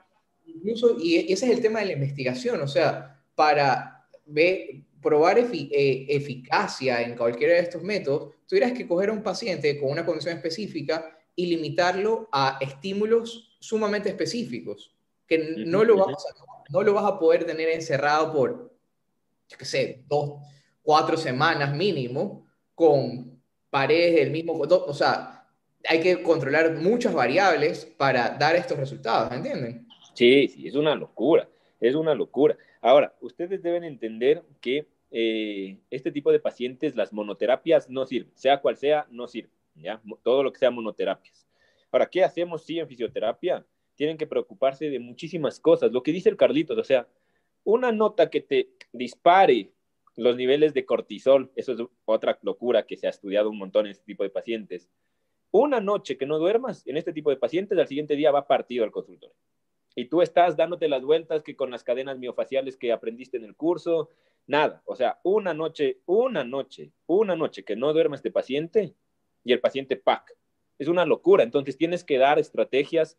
[0.56, 4.08] incluso, y ese es el tema de la investigación, o sea, para
[5.02, 9.92] probar eh, eficacia en cualquiera de estos métodos, tuvieras que coger a un paciente con
[9.92, 14.96] una condición específica y limitarlo a estímulos sumamente específicos,
[15.28, 16.08] que no lo,
[16.70, 18.74] no lo vas a poder tener encerrado por
[19.54, 20.42] yo qué sé, dos,
[20.82, 25.48] cuatro semanas mínimo con paredes del mismo, o sea,
[25.88, 29.88] hay que controlar muchas variables para dar estos resultados, ¿entienden?
[30.14, 31.50] Sí, sí, es una locura,
[31.80, 32.58] es una locura.
[32.82, 38.62] Ahora, ustedes deben entender que eh, este tipo de pacientes, las monoterapias no sirven, sea
[38.62, 40.02] cual sea, no sirven, ¿ya?
[40.24, 41.48] Todo lo que sea monoterapias.
[41.92, 43.66] Ahora, ¿qué hacemos sí en fisioterapia?
[43.96, 45.92] Tienen que preocuparse de muchísimas cosas.
[45.92, 47.08] Lo que dice el Carlitos, o sea,
[47.64, 49.72] una nota que te dispare
[50.16, 53.92] los niveles de cortisol, eso es otra locura que se ha estudiado un montón en
[53.92, 54.90] este tipo de pacientes.
[55.52, 58.84] Una noche que no duermas en este tipo de pacientes, al siguiente día va partido
[58.84, 59.36] al consultorio.
[59.96, 63.56] Y tú estás dándote las vueltas que con las cadenas miofaciales que aprendiste en el
[63.56, 64.10] curso,
[64.48, 64.82] nada.
[64.86, 68.96] O sea, una noche, una noche, una noche que no duerma este paciente
[69.44, 70.36] y el paciente PAC.
[70.80, 71.44] Es una locura.
[71.44, 73.18] Entonces tienes que dar estrategias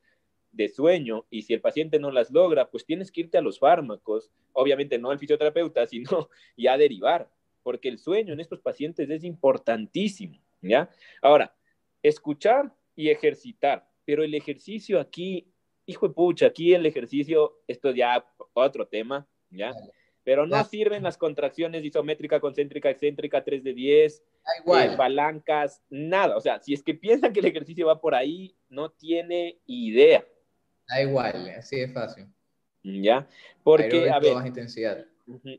[0.54, 3.58] de sueño y si el paciente no las logra, pues tienes que irte a los
[3.58, 7.28] fármacos, obviamente no al fisioterapeuta, sino ya derivar,
[7.62, 10.88] porque el sueño en estos pacientes es importantísimo, ¿ya?
[11.20, 11.54] Ahora,
[12.02, 15.52] escuchar y ejercitar, pero el ejercicio aquí,
[15.86, 19.74] hijo de pucha, aquí el ejercicio, esto ya otro tema, ¿ya?
[20.22, 24.24] Pero no sirven las contracciones isométrica, concéntrica, excéntrica, 3 de 10,
[24.62, 24.92] igual.
[24.92, 26.36] Eh, palancas, nada.
[26.36, 30.26] O sea, si es que piensan que el ejercicio va por ahí, no tiene idea.
[30.88, 32.26] Da igual, así de fácil.
[32.82, 33.28] Ya,
[33.62, 35.04] porque, a ver, intensidad.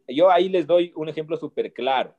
[0.07, 2.15] Yo ahí les doy un ejemplo súper claro.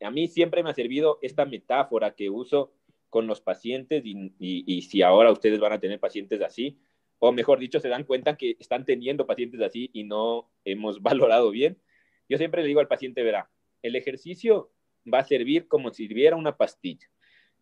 [0.00, 2.72] A mí siempre me ha servido esta metáfora que uso
[3.10, 6.78] con los pacientes y, y, si ahora ustedes van a tener pacientes así,
[7.18, 11.50] o mejor dicho, se dan cuenta que están teniendo pacientes así y no hemos valorado
[11.50, 11.78] bien.
[12.28, 13.50] Yo siempre le digo al paciente, verá,
[13.82, 14.72] el ejercicio
[15.12, 17.08] va a servir como si sirviera una pastilla.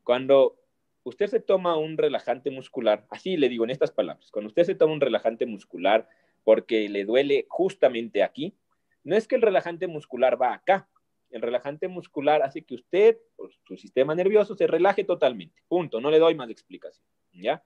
[0.02, 0.58] Cuando
[1.02, 4.74] usted se toma un relajante muscular, así le digo en estas palabras, cuando usted se
[4.74, 6.08] toma un relajante muscular
[6.44, 8.56] porque le duele justamente aquí,
[9.02, 10.88] no es que el relajante muscular va acá,
[11.34, 13.18] el relajante muscular hace que usted,
[13.64, 15.62] su sistema nervioso, se relaje totalmente.
[15.66, 16.00] Punto.
[16.00, 17.04] No le doy más explicación.
[17.32, 17.64] ¿Ya?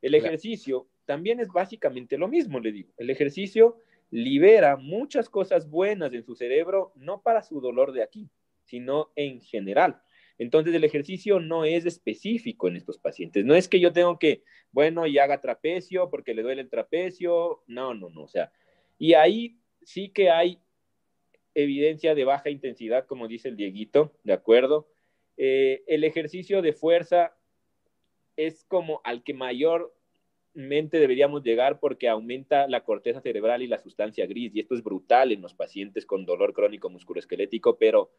[0.00, 2.92] El ejercicio también es básicamente lo mismo, le digo.
[2.98, 3.78] El ejercicio
[4.10, 8.28] libera muchas cosas buenas en su cerebro, no para su dolor de aquí,
[8.64, 10.02] sino en general.
[10.38, 13.44] Entonces el ejercicio no es específico en estos pacientes.
[13.44, 17.62] No es que yo tengo que, bueno, y haga trapecio porque le duele el trapecio.
[17.66, 18.24] No, no, no.
[18.24, 18.52] O sea,
[18.98, 20.60] y ahí sí que hay
[21.54, 24.90] evidencia de baja intensidad, como dice el Dieguito, ¿de acuerdo?
[25.38, 27.34] Eh, el ejercicio de fuerza
[28.36, 29.32] es como al que
[30.56, 35.32] deberíamos llegar porque aumenta la corteza cerebral y la sustancia gris, y esto es brutal
[35.32, 38.10] en los pacientes con dolor crónico musculoesquelético, pero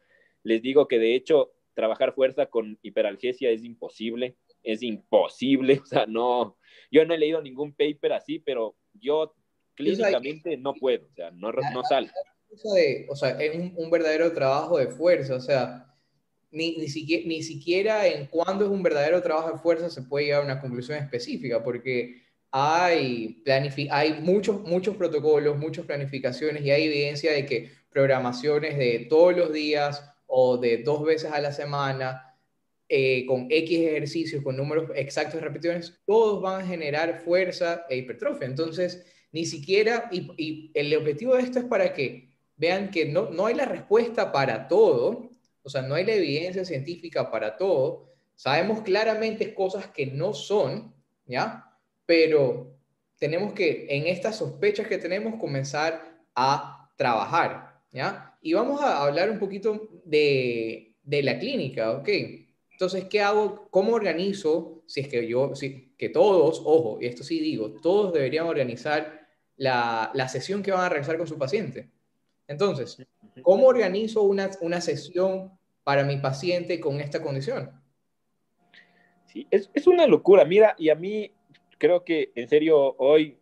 [0.44, 6.06] les digo que de hecho trabajar fuerza con hiperalgesia es imposible, es imposible, o sea,
[6.06, 6.56] no,
[6.90, 9.34] yo no he leído ningún paper así, pero yo
[9.74, 12.10] clínicamente no puedo, o sea, no, no sale.
[13.08, 15.92] o sea, es un, verdadero trabajo de fuerza, o sea,
[16.50, 20.26] ni, ni, siquiera, ni siquiera en cuándo es un verdadero trabajo de fuerza se puede
[20.26, 23.42] llegar a una conclusión específica, porque hay,
[23.90, 29.52] hay muchos, muchos protocolos, muchas planificaciones y hay evidencia de que programaciones de todos los
[29.52, 32.36] días o de dos veces a la semana,
[32.88, 37.98] eh, con X ejercicios, con números exactos de repeticiones, todos van a generar fuerza e
[37.98, 38.46] hipertrofia.
[38.46, 43.46] Entonces, ni siquiera, y, el objetivo de esto es para que vean que no, no
[43.46, 45.30] hay la respuesta para todo,
[45.62, 48.08] o sea, no hay la evidencia científica para todo.
[48.34, 50.94] Sabemos claramente cosas que no son,
[51.26, 51.67] ¿ya?
[52.08, 52.74] Pero
[53.18, 58.34] tenemos que, en estas sospechas que tenemos, comenzar a trabajar, ¿ya?
[58.40, 62.08] Y vamos a hablar un poquito de, de la clínica, ¿ok?
[62.72, 63.68] Entonces, ¿qué hago?
[63.70, 64.84] ¿Cómo organizo?
[64.86, 69.26] Si es que yo, si, que todos, ojo, y esto sí digo, todos deberían organizar
[69.56, 71.90] la, la sesión que van a realizar con su paciente.
[72.46, 73.06] Entonces,
[73.42, 75.52] ¿cómo organizo una, una sesión
[75.84, 77.70] para mi paciente con esta condición?
[79.26, 80.46] Sí, es, es, una locura.
[80.46, 81.30] Mira, y a mí
[81.78, 83.38] creo que en serio hoy,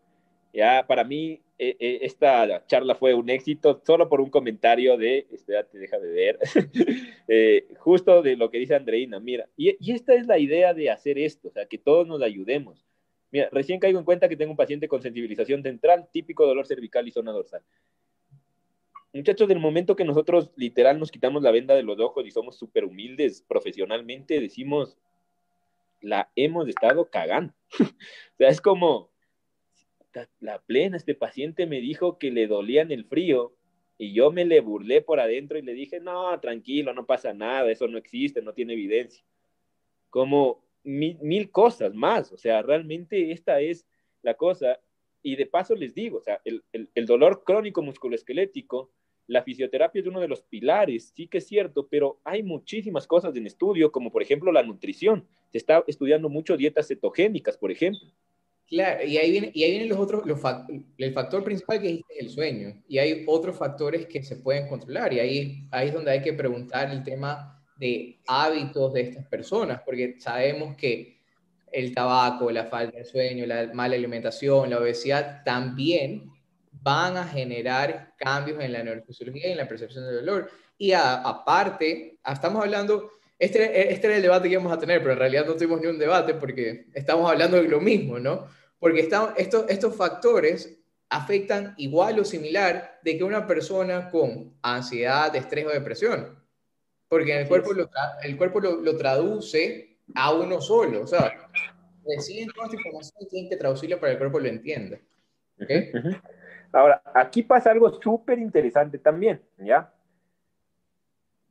[0.52, 5.26] ya para mí, eh, eh, esta charla fue un éxito solo por un comentario de,
[5.32, 6.38] espérate, deja de ver,
[7.28, 9.18] eh, justo de lo que dice Andreina.
[9.20, 12.22] Mira, y, y esta es la idea de hacer esto, o sea, que todos nos
[12.22, 12.86] ayudemos.
[13.30, 17.08] Mira, recién caigo en cuenta que tengo un paciente con sensibilización central, típico dolor cervical
[17.08, 17.62] y zona dorsal.
[19.12, 22.56] Muchachos, del momento que nosotros literal nos quitamos la venda de los ojos y somos
[22.58, 24.98] súper humildes profesionalmente, decimos,
[26.06, 27.52] la hemos estado cagando.
[27.80, 29.10] o sea, es como,
[30.40, 33.54] la plena, este paciente me dijo que le dolía en el frío
[33.98, 37.70] y yo me le burlé por adentro y le dije, no, tranquilo, no pasa nada,
[37.70, 39.24] eso no existe, no tiene evidencia.
[40.10, 43.86] Como mil, cosas más, o sea, realmente esta es
[44.22, 44.78] la cosa.
[45.22, 48.92] Y de paso les digo, o sea, el, el, el dolor crónico musculoesquelético
[49.26, 53.34] la fisioterapia es uno de los pilares, sí que es cierto, pero hay muchísimas cosas
[53.36, 55.26] en estudio, como por ejemplo la nutrición.
[55.50, 58.08] Se está estudiando mucho dietas cetogénicas, por ejemplo.
[58.68, 60.24] Claro, y ahí vienen los otros,
[60.98, 65.12] el factor principal que es el sueño, y hay otros factores que se pueden controlar,
[65.12, 69.82] y ahí, ahí es donde hay que preguntar el tema de hábitos de estas personas,
[69.84, 71.20] porque sabemos que
[71.70, 76.30] el tabaco, la falta de sueño, la mala alimentación, la obesidad también
[76.86, 80.48] van a generar cambios en la neurofisiología y en la percepción del dolor.
[80.78, 83.10] Y aparte, estamos hablando,
[83.40, 85.88] este, este era el debate que íbamos a tener, pero en realidad no tuvimos ni
[85.88, 88.46] un debate porque estamos hablando de lo mismo, ¿no?
[88.78, 90.78] Porque estamos, estos, estos factores
[91.08, 96.38] afectan igual o similar de que una persona con ansiedad, estrés o depresión.
[97.08, 97.90] Porque el cuerpo, lo,
[98.22, 101.02] el cuerpo lo, lo, traduce a uno solo.
[101.02, 101.50] O sea,
[102.06, 105.00] reciben toda esta información y tienen que traducirlo para que el cuerpo lo entienda.
[105.60, 105.90] ¿Okay?
[106.76, 109.94] Ahora, aquí pasa algo súper interesante también, ¿ya?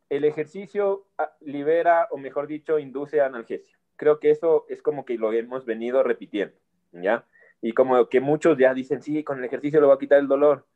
[0.08, 3.76] El ejercicio ah, libera, o mejor dicho, induce analgesia.
[3.96, 6.56] Creo que eso es como que lo hemos venido repitiendo,
[6.92, 7.26] ¿ya?
[7.60, 10.28] Y como que muchos ya dicen, sí, con el ejercicio le va a quitar el
[10.28, 10.68] dolor.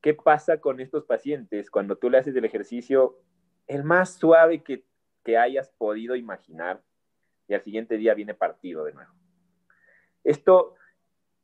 [0.00, 3.18] ¿Qué pasa con estos pacientes cuando tú le haces el ejercicio
[3.66, 4.84] el más suave que,
[5.24, 6.80] que hayas podido imaginar
[7.48, 9.12] y al siguiente día viene partido de nuevo?
[10.22, 10.76] Esto,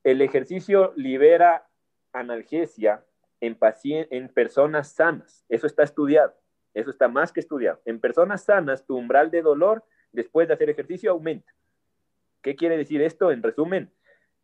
[0.04, 1.66] el ejercicio libera
[2.12, 3.04] analgesia
[3.40, 5.44] en, en personas sanas.
[5.48, 6.34] Eso está estudiado.
[6.74, 7.80] Eso está más que estudiado.
[7.84, 11.52] En personas sanas, tu umbral de dolor después de hacer ejercicio aumenta.
[12.42, 13.32] ¿Qué quiere decir esto?
[13.32, 13.90] En resumen,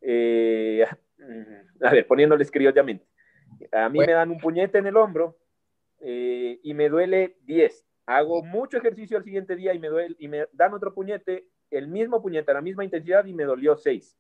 [0.00, 0.84] eh,
[1.82, 3.06] a ver, poniéndoles criollamente.
[3.72, 5.38] A mí me dan un puñete en el hombro
[6.00, 7.86] eh, y me duele 10.
[8.06, 11.88] Hago mucho ejercicio al siguiente día y me, duele, y me dan otro puñete, el
[11.88, 14.16] mismo puñete, a la misma intensidad y me dolió 6.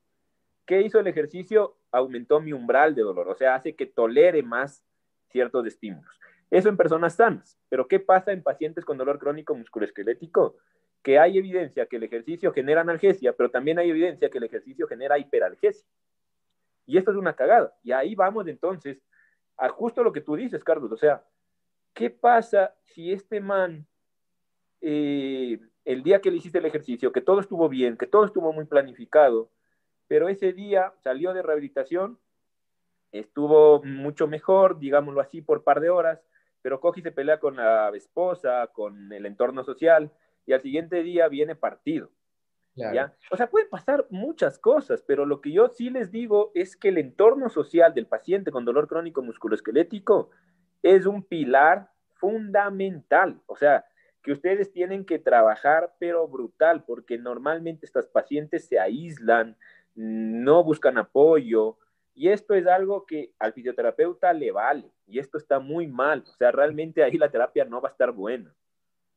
[0.66, 1.76] ¿Qué hizo el ejercicio?
[1.92, 4.84] Aumentó mi umbral de dolor, o sea, hace que tolere más
[5.30, 6.18] ciertos estímulos.
[6.50, 7.58] Eso en personas sanas.
[7.68, 10.56] Pero ¿qué pasa en pacientes con dolor crónico musculoesquelético?
[11.02, 14.86] Que hay evidencia que el ejercicio genera analgesia, pero también hay evidencia que el ejercicio
[14.86, 15.86] genera hiperalgesia.
[16.84, 17.74] Y esto es una cagada.
[17.82, 19.02] Y ahí vamos entonces
[19.56, 20.92] a justo lo que tú dices, Carlos.
[20.92, 21.24] O sea,
[21.94, 23.86] ¿qué pasa si este man,
[24.80, 28.52] eh, el día que le hiciste el ejercicio, que todo estuvo bien, que todo estuvo
[28.52, 29.50] muy planificado,
[30.08, 32.18] pero ese día salió de rehabilitación,
[33.12, 36.20] estuvo mucho mejor, digámoslo así, por par de horas,
[36.62, 40.10] pero y se pelea con la esposa, con el entorno social,
[40.46, 42.10] y al siguiente día viene partido.
[42.74, 42.94] Claro.
[42.94, 43.16] ¿ya?
[43.30, 46.88] O sea, pueden pasar muchas cosas, pero lo que yo sí les digo es que
[46.88, 50.30] el entorno social del paciente con dolor crónico musculoesquelético
[50.82, 53.40] es un pilar fundamental.
[53.46, 53.86] O sea,
[54.26, 59.56] que ustedes tienen que trabajar, pero brutal, porque normalmente estas pacientes se aíslan,
[59.96, 61.78] no buscan apoyo,
[62.14, 66.24] y esto es algo que al fisioterapeuta le vale, y esto está muy mal.
[66.26, 68.54] O sea, realmente ahí la terapia no va a estar buena.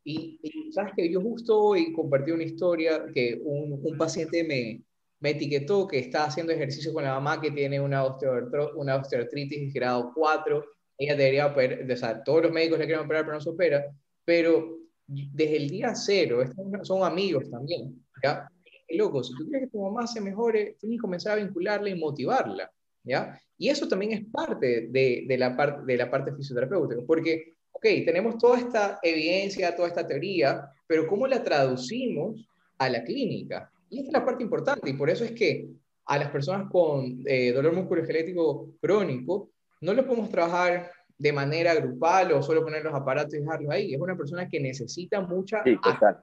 [0.04, 4.82] Y, y, sabes que yo justo hoy compartí una historia que un, un paciente me,
[5.20, 9.74] me, etiquetó que está haciendo ejercicio con la mamá que tiene una, osteoartro, una osteoartritis
[9.74, 10.66] grado 4.
[10.98, 13.86] Ella debería operar, o sea, todos los médicos le quieren operar, pero no se opera.
[14.26, 14.78] Pero
[15.08, 16.44] desde el día cero,
[16.84, 18.04] son amigos también.
[18.24, 18.50] ¿ya?
[18.92, 22.00] Loco, si tú quieres que tu mamá se mejore, tienes que comenzar a vincularla y
[22.00, 22.72] motivarla.
[23.04, 23.40] ¿ya?
[23.58, 27.84] Y eso también es parte de, de, la, parte de la parte fisioterapéutica, porque ok,
[28.06, 33.72] tenemos toda esta evidencia, toda esta teoría, pero ¿cómo la traducimos a la clínica?
[33.90, 35.70] Y esta es la parte importante, y por eso es que
[36.06, 42.32] a las personas con eh, dolor musculoesquelético crónico no lo podemos trabajar de manera grupal
[42.32, 43.94] o solo poner los aparatos y dejarlos ahí.
[43.94, 45.64] Es una persona que necesita mucha...
[45.64, 46.18] Sí, total.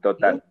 [0.00, 0.44] Total.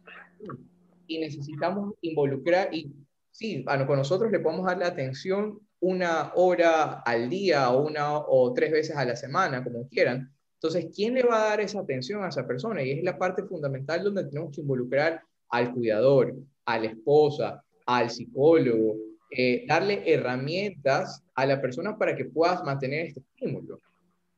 [1.12, 2.90] Y necesitamos involucrar, y
[3.32, 8.54] sí, con nosotros le podemos dar la atención una hora al día o una o
[8.54, 10.34] tres veces a la semana, como quieran.
[10.54, 12.82] Entonces, ¿quién le va a dar esa atención a esa persona?
[12.82, 16.34] Y es la parte fundamental donde tenemos que involucrar al cuidador,
[16.64, 18.96] a la esposa, al psicólogo,
[19.32, 23.80] eh, darle herramientas a la persona para que puedas mantener este estímulo.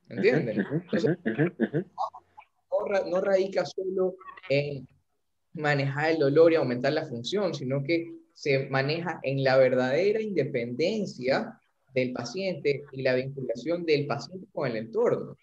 [0.10, 0.66] ¿Entienden?
[0.72, 4.16] Entonces, no, no radica solo
[4.50, 4.88] en
[5.54, 11.60] manejar el dolor y aumentar la función, sino que se maneja en la verdadera independencia
[11.93, 15.38] del paciente y la vinculación del paciente con el entorno.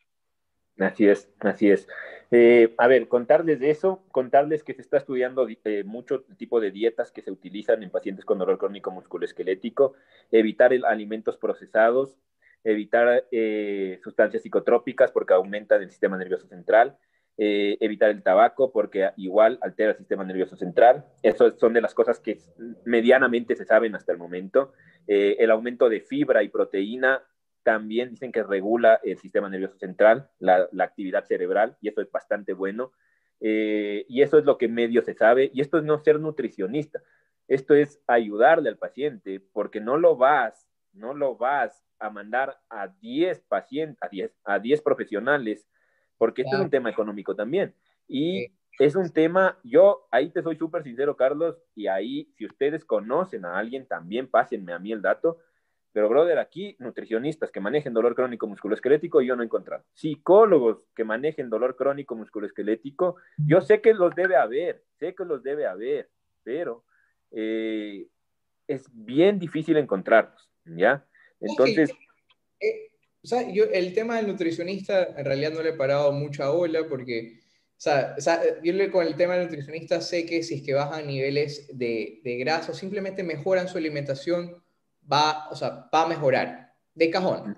[0.79, 1.87] Así es, así es.
[2.31, 6.71] Eh, a ver, contarles de eso, contarles que se está estudiando eh, mucho tipo de
[6.71, 9.95] dietas que se utilizan en pacientes con dolor crónico musculoesquelético,
[10.31, 12.17] evitar el, alimentos procesados,
[12.65, 16.97] evitar eh, sustancias psicotrópicas porque aumentan el sistema nervioso central,
[17.43, 21.07] eh, evitar el tabaco porque igual altera el sistema nervioso central.
[21.23, 22.39] Eso son de las cosas que
[22.85, 24.75] medianamente se saben hasta el momento.
[25.07, 27.23] Eh, el aumento de fibra y proteína
[27.63, 32.11] también dicen que regula el sistema nervioso central, la, la actividad cerebral, y eso es
[32.11, 32.93] bastante bueno.
[33.41, 35.51] Eh, y eso es lo que medio se sabe.
[35.55, 37.01] Y esto es no ser nutricionista.
[37.49, 42.89] Esto es ayudarle al paciente porque no lo vas, no lo vas a mandar a
[42.89, 45.67] 10 pacientes, a 10, a 10 profesionales
[46.21, 46.65] porque este claro.
[46.65, 47.75] es un tema económico también.
[48.07, 48.53] Y sí.
[48.79, 53.47] es un tema, yo ahí te soy súper sincero, Carlos, y ahí, si ustedes conocen
[53.47, 55.39] a alguien, también pásenme a mí el dato.
[55.93, 59.83] Pero, brother, aquí, nutricionistas que manejen dolor crónico musculoesquelético, yo no he encontrado.
[59.95, 65.43] Psicólogos que manejen dolor crónico musculoesquelético, yo sé que los debe haber, sé que los
[65.43, 66.11] debe haber,
[66.43, 66.85] pero
[67.31, 68.09] eh,
[68.69, 71.03] es bien difícil encontrarlos, ¿ya?
[71.41, 71.91] Entonces...
[71.91, 72.69] Okay.
[72.69, 72.90] Eh,
[73.23, 76.87] o sea, yo el tema del nutricionista en realidad no le he parado mucha ola
[76.89, 80.63] porque, o sea, o sea, yo con el tema del nutricionista sé que si es
[80.63, 84.63] que bajan niveles de, de grasa o simplemente mejoran su alimentación,
[85.11, 86.73] va, o sea, va a mejorar.
[86.95, 87.57] De cajón.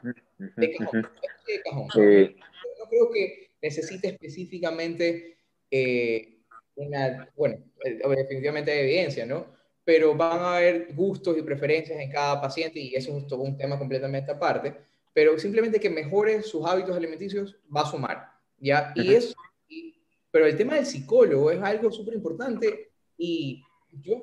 [0.57, 1.09] De cajón.
[1.47, 1.89] De cajón.
[1.97, 2.35] Eh.
[2.81, 5.37] No creo que necesite específicamente
[5.71, 6.41] eh,
[6.75, 9.47] una, bueno, definitivamente hay evidencia, ¿no?
[9.85, 13.57] Pero van a haber gustos y preferencias en cada paciente y eso es todo un
[13.57, 18.93] tema completamente aparte pero simplemente que mejore sus hábitos alimenticios va a sumar, ¿ya?
[18.95, 19.35] Y eso,
[19.69, 19.95] y,
[20.31, 24.23] pero el tema del psicólogo es algo súper importante y yo,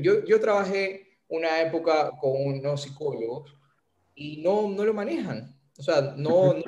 [0.00, 3.54] yo, yo trabajé una época con unos psicólogos
[4.14, 5.56] y no, no lo manejan.
[5.78, 6.62] O sea, no, no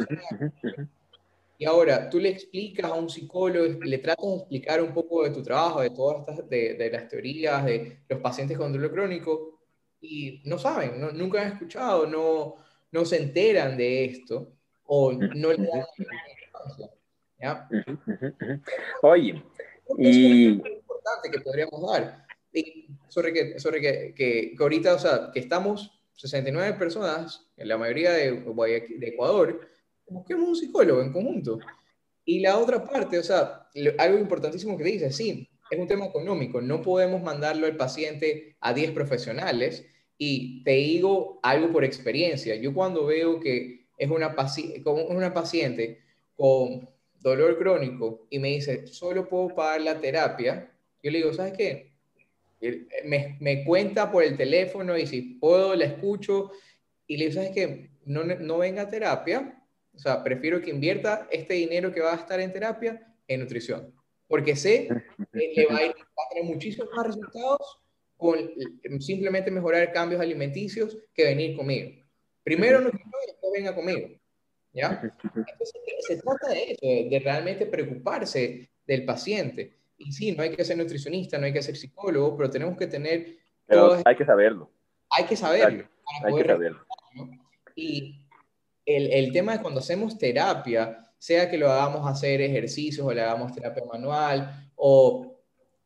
[1.63, 5.31] y ahora, tú le explicas a un psicólogo, le tratas de explicar un poco de
[5.31, 9.61] tu trabajo, de todas estas, de, de las teorías, de los pacientes con dolor crónico,
[10.01, 12.57] y no saben, no, nunca han escuchado, no,
[12.93, 14.53] no se enteran de esto,
[14.85, 15.85] o no le dan.
[17.41, 17.69] ¿ya?
[19.03, 19.43] Oye,
[19.99, 20.51] y...
[20.51, 22.27] Es importante que podríamos dar.
[22.53, 27.69] Y, sorry, que, sorry que, que, que ahorita, o sea, que estamos 69 personas, en
[27.69, 29.69] la mayoría de, de Ecuador,
[30.07, 31.59] busquemos un psicólogo en conjunto.
[32.25, 33.69] Y la otra parte, o sea,
[33.99, 38.75] algo importantísimo que dice, sí, es un tema económico, no podemos mandarlo al paciente a
[38.75, 39.87] 10 profesionales
[40.25, 42.55] y te digo algo por experiencia.
[42.55, 45.99] Yo cuando veo que es una, paci una paciente
[46.37, 51.55] con dolor crónico y me dice, solo puedo pagar la terapia, yo le digo, ¿sabes
[51.55, 51.91] qué?
[53.05, 56.53] Me, me cuenta por el teléfono y si puedo la escucho
[57.09, 57.91] y le digo, ¿sabes qué?
[58.05, 59.61] No, no venga a terapia,
[59.93, 63.93] o sea, prefiero que invierta este dinero que va a estar en terapia en nutrición,
[64.29, 64.87] porque sé
[65.33, 67.82] que le va a, ir, va a tener muchísimos más resultados
[68.23, 71.91] con simplemente mejorar cambios alimenticios que venir conmigo.
[72.43, 74.09] Primero nutrición y después venga conmigo.
[74.73, 75.03] ¿Ya?
[75.03, 75.73] Entonces,
[76.07, 79.77] se trata de eso, de realmente preocuparse del paciente.
[79.99, 82.87] Y sí, no hay que ser nutricionista, no hay que ser psicólogo, pero tenemos que
[82.87, 83.37] tener...
[83.67, 84.71] Pero hay que saberlo.
[85.11, 85.85] Hay que saberlo.
[86.25, 86.87] Hay que saberlo.
[87.77, 88.25] Y
[88.87, 93.21] el, el, tema de cuando hacemos terapia, sea que lo hagamos hacer ejercicios o le
[93.21, 95.32] hagamos terapia manual o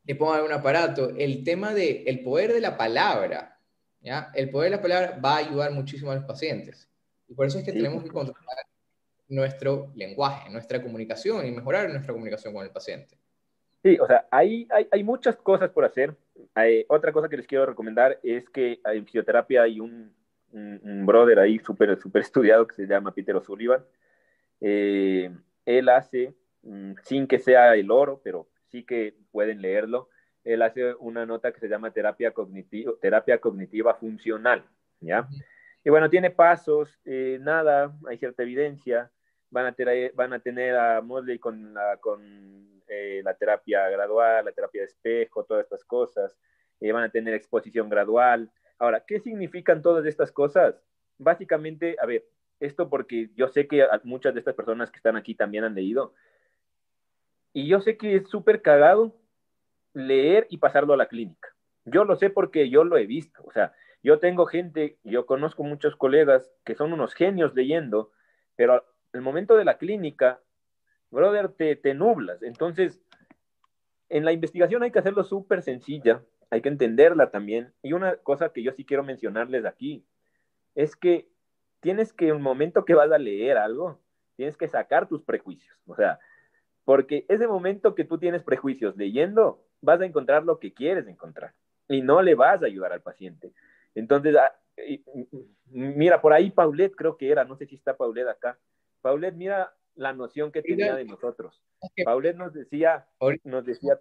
[0.06, 3.58] le pongan algún aparato, el tema del el poder de la palabra,
[4.00, 4.30] ¿ya?
[4.34, 6.88] El poder de la palabra va a ayudar muchísimo a los pacientes.
[7.28, 7.78] Y por eso es que sí.
[7.78, 8.66] tenemos que controlar
[9.28, 13.18] nuestro lenguaje, nuestra comunicación y mejorar nuestra comunicación con el paciente.
[13.82, 16.14] Sí, o sea, hay, hay, hay muchas cosas por hacer.
[16.54, 20.14] Hay, otra cosa que les quiero recomendar es que en fisioterapia hay un,
[20.52, 23.84] un, un brother ahí súper super estudiado que se llama Peter O'Sullivan.
[24.60, 25.30] Eh,
[25.64, 30.08] él hace, mm, sin que sea el oro, pero sí que pueden leerlo,
[30.44, 34.64] él hace una nota que se llama terapia, cognitivo, terapia cognitiva funcional,
[35.00, 35.28] ¿ya?
[35.84, 39.10] Y bueno, tiene pasos, eh, nada, hay cierta evidencia,
[39.50, 44.44] van a, tener, van a tener a Mosley con, la, con eh, la terapia gradual,
[44.44, 46.36] la terapia de espejo, todas estas cosas,
[46.80, 50.82] eh, van a tener exposición gradual, Ahora, ¿qué significan todas estas cosas?
[51.18, 52.26] Básicamente, a ver,
[52.60, 56.14] esto porque yo sé que muchas de estas personas que están aquí también han leído.
[57.56, 59.16] Y yo sé que es súper cagado
[59.94, 61.48] leer y pasarlo a la clínica.
[61.86, 63.42] Yo lo sé porque yo lo he visto.
[63.46, 68.10] O sea, yo tengo gente, yo conozco muchos colegas que son unos genios leyendo,
[68.56, 68.84] pero
[69.14, 70.38] el momento de la clínica,
[71.10, 72.42] brother, te, te nublas.
[72.42, 73.00] Entonces,
[74.10, 77.72] en la investigación hay que hacerlo súper sencilla, hay que entenderla también.
[77.80, 80.04] Y una cosa que yo sí quiero mencionarles aquí
[80.74, 81.26] es que
[81.80, 83.98] tienes que, un momento que vas a leer algo,
[84.36, 85.74] tienes que sacar tus prejuicios.
[85.86, 86.20] O sea,
[86.86, 91.52] porque ese momento que tú tienes prejuicios leyendo, vas a encontrar lo que quieres encontrar
[91.88, 93.52] y no le vas a ayudar al paciente.
[93.96, 94.56] Entonces, ah,
[95.66, 98.56] mira, por ahí Paulette creo que era, no sé si está Paulette acá.
[99.02, 101.60] Paulette, mira la noción que tenía de nosotros.
[102.04, 103.04] Paulette nos decía,
[103.42, 103.98] nos decía,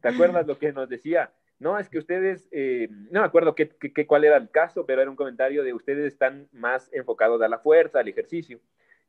[0.00, 1.30] ¿Te acuerdas lo que nos decía?
[1.58, 5.02] No, es que ustedes, eh, no me acuerdo qué, qué, cuál era el caso, pero
[5.02, 8.60] era un comentario de ustedes están más enfocados a la fuerza, al ejercicio.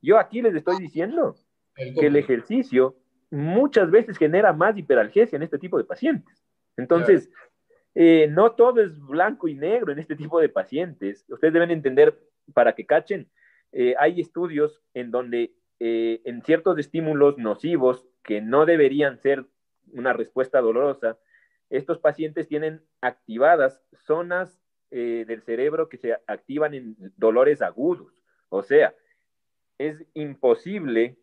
[0.01, 1.37] Yo aquí les estoy diciendo
[1.75, 2.95] que el ejercicio
[3.29, 6.43] muchas veces genera más hiperalgesia en este tipo de pacientes.
[6.77, 7.29] Entonces,
[7.95, 11.25] eh, no todo es blanco y negro en este tipo de pacientes.
[11.29, 12.17] Ustedes deben entender,
[12.53, 13.29] para que cachen,
[13.71, 19.45] eh, hay estudios en donde eh, en ciertos estímulos nocivos que no deberían ser
[19.93, 21.17] una respuesta dolorosa,
[21.69, 24.57] estos pacientes tienen activadas zonas
[24.91, 28.11] del cerebro que se activan en dolores agudos.
[28.49, 28.93] O sea,
[29.77, 31.15] es imposible,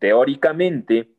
[0.00, 1.10] teóricamente,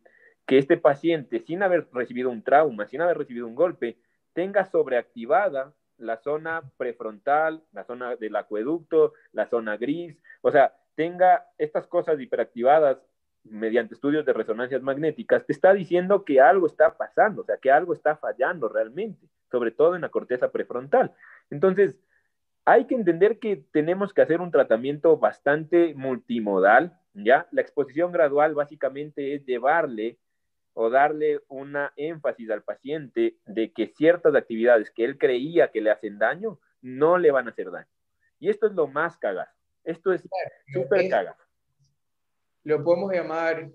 [0.45, 3.97] que este paciente, sin haber recibido un trauma, sin haber recibido un golpe,
[4.33, 11.47] tenga sobreactivada la zona prefrontal, la zona del acueducto, la zona gris, o sea, tenga
[11.57, 12.99] estas cosas hiperactivadas
[13.43, 17.71] mediante estudios de resonancias magnéticas, te está diciendo que algo está pasando, o sea, que
[17.71, 21.13] algo está fallando realmente, sobre todo en la corteza prefrontal.
[21.49, 21.97] Entonces,
[22.67, 27.47] hay que entender que tenemos que hacer un tratamiento bastante multimodal, ¿ya?
[27.51, 30.17] La exposición gradual básicamente es llevarle
[30.73, 35.91] o darle una énfasis al paciente de que ciertas actividades que él creía que le
[35.91, 37.87] hacen daño, no le van a hacer daño.
[38.39, 39.49] Y esto es lo más cagado.
[39.83, 40.27] Esto es
[40.73, 41.47] súper cagado
[42.67, 43.71] lo podemos llamar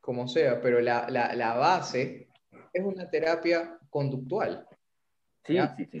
[0.00, 2.28] como sea, pero la, la, la base
[2.72, 4.68] es una terapia conductual.
[5.44, 5.74] Sí, ¿ya?
[5.74, 6.00] sí, sí.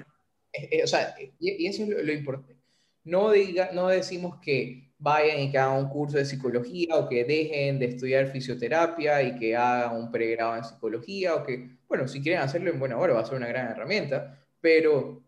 [0.82, 2.56] O sea, y, eso es lo, importante.
[3.04, 7.24] no, diga, no decimos que vayan y que hagan un curso de psicología o que
[7.24, 12.20] dejen de estudiar fisioterapia y que hagan un pregrado en psicología o que, bueno, si
[12.22, 15.22] quieren hacerlo en buena hora va a ser una gran herramienta, pero,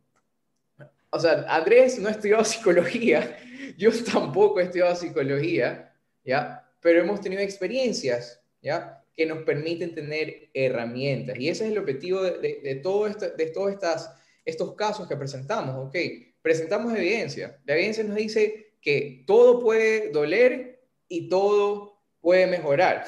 [1.11, 3.39] o sea, Andrés no ha estudiado psicología,
[3.79, 5.95] yo tampoco he estudiado psicología,
[6.25, 6.68] ¿ya?
[6.81, 9.03] Pero hemos tenido experiencias, ¿ya?
[9.16, 11.39] Que nos permiten tener herramientas.
[11.39, 14.14] Y ese es el objetivo de, de, todo esto, de todos estas,
[14.45, 15.97] estos casos que presentamos, ¿ok?
[16.40, 17.61] Presentamos evidencia.
[17.64, 23.05] La evidencia nos dice que todo puede doler y todo puede mejorar.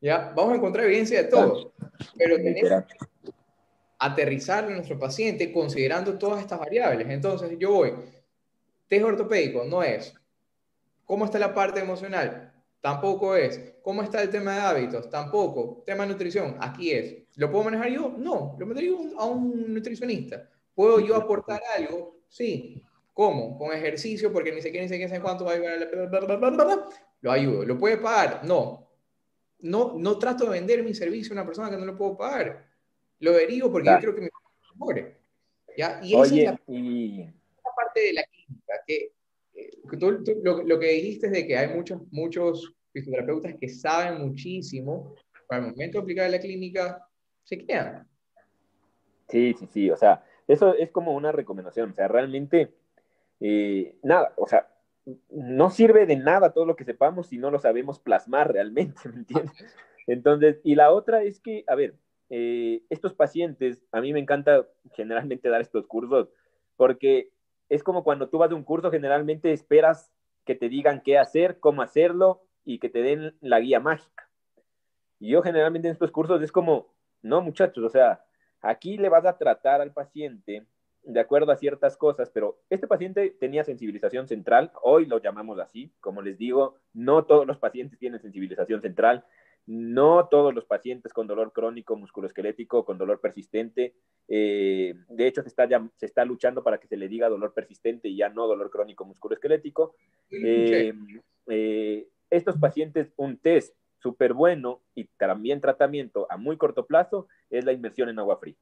[0.00, 0.32] ¿Ya?
[0.34, 1.72] Vamos a encontrar evidencia de todo,
[2.16, 2.94] pero tenemos que
[3.98, 7.08] aterrizar en nuestro paciente considerando todas estas variables.
[7.08, 7.92] Entonces, yo voy,
[8.88, 10.14] test ortopédico no es.
[11.04, 12.53] ¿Cómo está la parte emocional?
[12.84, 13.76] Tampoco es.
[13.80, 15.08] ¿Cómo está el tema de hábitos?
[15.08, 15.82] Tampoco.
[15.86, 17.16] Tema de nutrición, aquí es.
[17.36, 18.14] ¿Lo puedo manejar yo?
[18.18, 20.50] No, lo metería a un nutricionista.
[20.74, 22.18] ¿Puedo yo aportar algo?
[22.28, 22.84] Sí.
[23.14, 23.56] ¿Cómo?
[23.56, 26.90] Con ejercicio, porque ni sé qué, ni sé qué, sé cuánto va a ayudar.
[27.22, 27.64] Lo ayudo.
[27.64, 28.44] ¿Lo puede pagar?
[28.44, 28.86] No.
[29.60, 32.66] No, no trato de vender mi servicio a una persona que no lo puedo pagar.
[33.20, 34.30] Lo derivo porque yo creo que me
[34.74, 35.16] mejore.
[35.74, 36.00] ¿Ya?
[36.02, 37.32] Y esa Oye, es la, y
[37.74, 39.12] parte de la clínica, que
[39.98, 44.26] tú- tú- lo, lo que dijiste es de que hay muchos, muchos fisioterapeutas que saben
[44.26, 45.14] muchísimo,
[45.48, 47.06] para el momento de aplicar la clínica,
[47.42, 48.08] se quedan.
[49.28, 52.72] Sí, sí, sí, o sea, eso es como una recomendación, o sea, realmente,
[53.40, 54.68] eh, nada, o sea,
[55.30, 59.16] no sirve de nada todo lo que sepamos si no lo sabemos plasmar realmente, ¿me
[59.16, 59.52] entiendes?
[60.06, 61.94] Entonces, y la otra es que, a ver,
[62.30, 66.28] eh, estos pacientes, a mí me encanta generalmente dar estos cursos,
[66.76, 67.30] porque
[67.74, 70.12] es como cuando tú vas a un curso, generalmente esperas
[70.44, 74.28] que te digan qué hacer, cómo hacerlo y que te den la guía mágica.
[75.18, 78.24] Y yo generalmente en estos cursos es como, no muchachos, o sea,
[78.60, 80.66] aquí le vas a tratar al paciente
[81.02, 85.92] de acuerdo a ciertas cosas, pero este paciente tenía sensibilización central, hoy lo llamamos así,
[86.00, 89.24] como les digo, no todos los pacientes tienen sensibilización central,
[89.66, 93.94] no todos los pacientes con dolor crónico musculoesquelético, con dolor persistente,
[94.28, 97.54] eh, de hecho se está, ya- se está luchando para que se le diga dolor
[97.54, 99.96] persistente y ya no dolor crónico musculoesquelético.
[100.30, 100.92] Eh,
[101.46, 107.64] eh, estos pacientes, un test súper bueno y también tratamiento a muy corto plazo es
[107.64, 108.56] la inmersión en agua fría,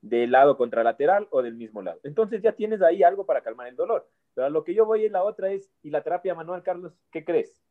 [0.00, 2.00] del lado contralateral o del mismo lado.
[2.02, 4.08] Entonces ya tienes ahí algo para calmar el dolor.
[4.34, 6.92] Pero a lo que yo voy en la otra es, ¿y la terapia manual, Carlos?
[7.12, 7.62] ¿Qué crees?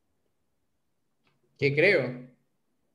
[1.58, 2.37] ¿Qué creo?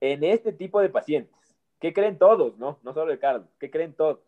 [0.03, 2.81] En este tipo de pacientes, ¿qué creen todos, no?
[2.83, 4.19] No solo el Carlos, ¿qué creen todos?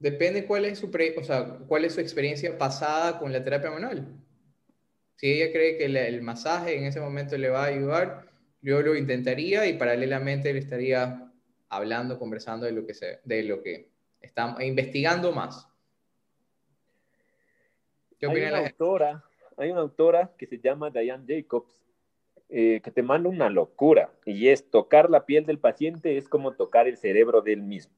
[0.00, 3.70] Depende cuál es su, pre- o sea, cuál es su experiencia pasada con la terapia
[3.70, 4.08] manual.
[5.14, 8.26] Si ella cree que la- el masaje en ese momento le va a ayudar,
[8.60, 11.30] yo lo intentaría y paralelamente le estaría
[11.68, 13.90] hablando, conversando de lo que se, de lo que
[14.20, 15.68] estamos investigando más.
[18.18, 19.24] ¿Qué Hay una autora,
[19.56, 21.80] hay una autora que se llama Diane Jacobs,
[22.50, 26.54] eh, que te manda una locura, y es tocar la piel del paciente es como
[26.54, 27.94] tocar el cerebro del mismo.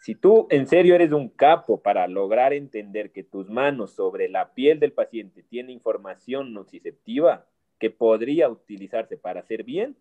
[0.00, 4.52] Si tú en serio eres un capo para lograr entender que tus manos sobre la
[4.52, 7.46] piel del paciente tiene información nociceptiva
[7.78, 9.96] que podría utilizarse para hacer bien,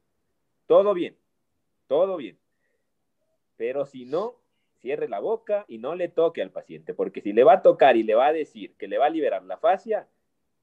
[0.66, 1.18] todo bien,
[1.88, 2.38] todo bien.
[3.56, 4.36] Pero si no,
[4.76, 7.96] cierre la boca y no le toque al paciente, porque si le va a tocar
[7.96, 10.08] y le va a decir que le va a liberar la fascia,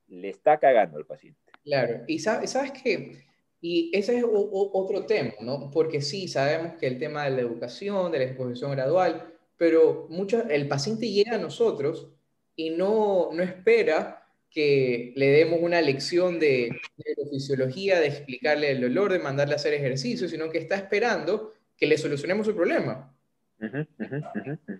[0.08, 1.49] le está cagando al paciente.
[1.70, 3.22] Claro, y sa- sabes que,
[3.60, 5.70] y ese es o- o- otro tema, ¿no?
[5.70, 10.42] Porque sí, sabemos que el tema de la educación, de la exposición gradual, pero mucho,
[10.48, 12.08] el paciente llega a nosotros
[12.56, 16.70] y no, no espera que le demos una lección de
[17.06, 21.86] neurofisiología, de explicarle el dolor, de mandarle a hacer ejercicio, sino que está esperando que
[21.86, 23.14] le solucionemos su problema.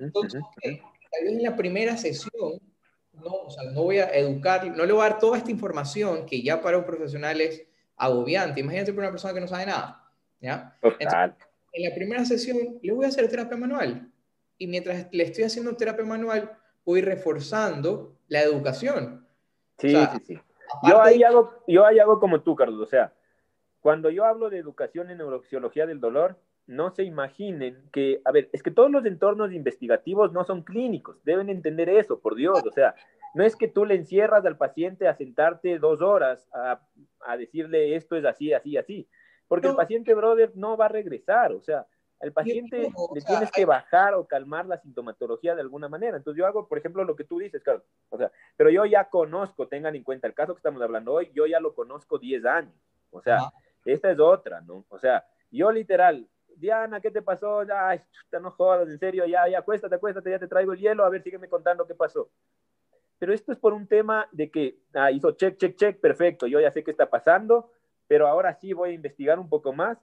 [0.00, 0.42] Entonces,
[1.12, 2.60] tal vez en la primera sesión,
[3.20, 6.26] no, o sea, no voy a educar, no le voy a dar toda esta información
[6.26, 7.66] que ya para un profesional es
[7.97, 8.60] agobiante.
[8.60, 10.10] Imagínate para una persona que no sabe nada,
[10.40, 10.76] ¿ya?
[11.72, 14.10] En la primera sesión le voy a hacer terapia manual
[14.59, 19.26] y mientras le estoy haciendo terapia manual, voy reforzando la educación.
[19.78, 20.40] Sí, o sea, sí, sí.
[20.88, 22.80] Yo ahí, hago, yo ahí hago como tú, Carlos.
[22.80, 23.12] O sea,
[23.80, 26.38] cuando yo hablo de educación en neurofisiología del dolor,
[26.70, 31.22] no se imaginen que, a ver, es que todos los entornos investigativos no son clínicos,
[31.24, 32.64] deben entender eso, por Dios.
[32.64, 32.94] O sea,
[33.34, 36.80] no es que tú le encierras al paciente a sentarte dos horas a,
[37.26, 39.09] a decirle esto es así, así, así,
[39.48, 41.52] porque el paciente, brother, no va a regresar.
[41.52, 41.84] O sea,
[42.20, 46.18] al paciente le sea, tienes que bajar o calmar la sintomatología de alguna manera.
[46.18, 47.84] Entonces yo hago, por ejemplo, lo que tú dices, Carlos.
[48.10, 51.32] O sea, pero yo ya conozco, tengan en cuenta el caso que estamos hablando hoy,
[51.34, 52.74] yo ya lo conozco 10 años.
[53.10, 53.40] O sea,
[53.84, 54.84] esta es otra, ¿no?
[54.88, 57.60] O sea, yo literal, Diana, ¿qué te pasó?
[57.74, 61.05] Ay, chuta, no jodas, en serio, ya, ya, acuéstate, acuéstate, ya te traigo el hielo,
[61.05, 62.31] a ver, sígueme contando qué pasó.
[63.18, 66.60] pero esto es por un tema de que ah, hizo check, check, check, perfecto, yo
[66.60, 67.70] ya sé qué está pasando,
[68.06, 69.98] pero ahora sí voy a investigar un poco más.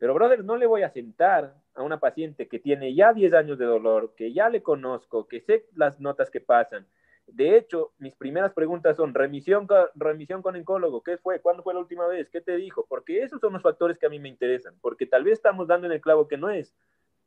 [0.00, 3.58] Pero, brother, no le voy a sentar a una paciente que tiene ya 10 años
[3.58, 6.86] de dolor, que ya le conozco, que sé las notas que pasan.
[7.32, 11.40] De hecho, mis primeras preguntas son, remisión, remisión con oncólogo, ¿qué fue?
[11.40, 12.28] ¿Cuándo fue la última vez?
[12.30, 12.86] ¿Qué te dijo?
[12.88, 15.86] Porque esos son los factores que a mí me interesan, porque tal vez estamos dando
[15.86, 16.74] en el clavo que no es,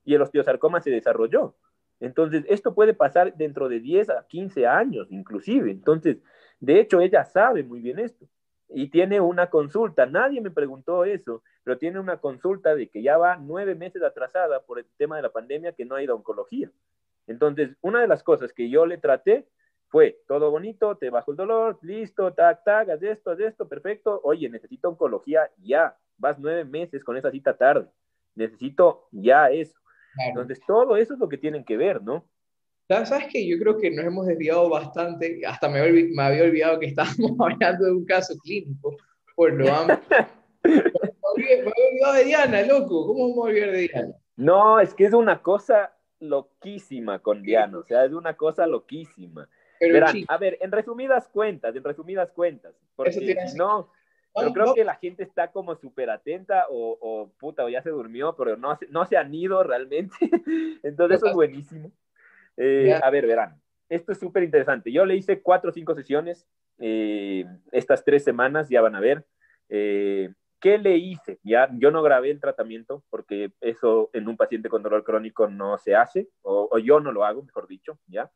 [0.03, 1.55] y el osteosarcoma se desarrolló.
[1.99, 5.71] Entonces, esto puede pasar dentro de 10 a 15 años, inclusive.
[5.71, 6.17] Entonces,
[6.59, 8.25] de hecho, ella sabe muy bien esto
[8.69, 10.05] y tiene una consulta.
[10.05, 14.61] Nadie me preguntó eso, pero tiene una consulta de que ya va nueve meses atrasada
[14.61, 16.71] por el tema de la pandemia que no ha ido a oncología.
[17.27, 19.47] Entonces, una de las cosas que yo le traté
[19.93, 24.19] fue todo bonito, te bajo el dolor, listo, tac, tac, haz esto, haz esto, perfecto.
[24.23, 25.95] Oye, necesito oncología ya.
[26.17, 27.87] Vas nueve meses con esa cita tarde.
[28.33, 29.77] Necesito ya eso.
[30.27, 32.27] Entonces, todo eso es lo que tienen que ver, ¿no?
[32.89, 33.47] ¿Sabes qué?
[33.47, 37.91] Yo creo que nos hemos desviado bastante, hasta me, había olvidado que estábamos hablando de
[37.91, 38.97] un caso clínico,
[39.35, 39.97] por lo me, había
[41.65, 44.15] olvidado de Diana, loco, ¿cómo vamos a olvidar de Diana?
[44.37, 49.47] No, es que es una cosa loquísima con Diana, o sea, es una cosa loquísima.
[49.91, 53.89] Verán, a ver, en resumidas cuentas, en resumidas cuentas, porque si no,
[54.35, 57.89] pero creo que la gente está como súper atenta o, o, puta, o ya se
[57.89, 60.15] durmió, pero no, no se han ido realmente.
[60.83, 61.91] Entonces eso es buenísimo.
[62.57, 64.91] Eh, a ver, verán, esto es súper interesante.
[64.91, 66.47] Yo le hice cuatro o cinco sesiones
[66.79, 69.25] eh, estas tres semanas, ya van a ver.
[69.69, 70.29] Eh,
[70.59, 71.39] ¿Qué le hice?
[71.43, 75.77] Ya, yo no grabé el tratamiento porque eso en un paciente con dolor crónico no
[75.77, 78.31] se hace, o, yo no lo hago, mejor dicho, ¿ya?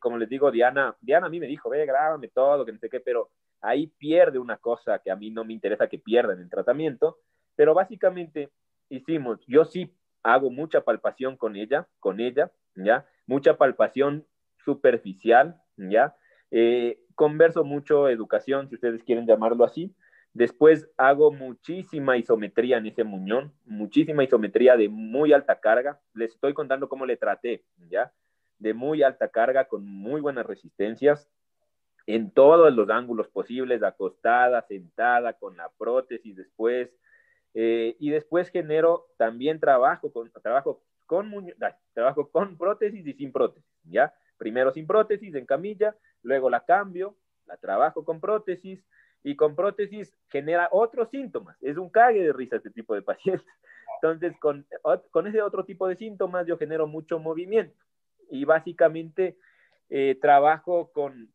[0.00, 2.88] Como les digo, Diana, Diana a mí me dijo, ve, grábame todo, que no sé
[2.88, 6.40] qué, pero ahí pierde una cosa que a mí no me interesa que pierda en
[6.40, 7.18] el tratamiento,
[7.54, 8.50] pero básicamente
[8.88, 13.06] hicimos, yo sí hago mucha palpación con ella, con ella, ¿ya?
[13.26, 14.26] Mucha palpación
[14.64, 16.16] superficial, ¿ya?
[16.50, 19.94] Eh, converso mucho educación, si ustedes quieren llamarlo así.
[20.32, 26.00] Después hago muchísima isometría en ese muñón, muchísima isometría de muy alta carga.
[26.12, 28.12] Les estoy contando cómo le traté, ¿ya?
[28.58, 31.28] De muy alta carga, con muy buenas resistencias,
[32.06, 36.90] en todos los ángulos posibles, acostada, sentada, con la prótesis después,
[37.54, 41.32] eh, y después genero también trabajo con, trabajo, con,
[41.94, 44.14] trabajo con prótesis y sin prótesis, ¿ya?
[44.38, 47.16] Primero sin prótesis en camilla, luego la cambio,
[47.46, 48.84] la trabajo con prótesis
[49.24, 51.56] y con prótesis genera otros síntomas.
[51.62, 53.46] Es un cague de risa este tipo de pacientes.
[54.02, 54.66] Entonces, con,
[55.10, 57.74] con ese otro tipo de síntomas yo genero mucho movimiento
[58.30, 59.36] y básicamente
[59.88, 61.30] eh, trabajo con,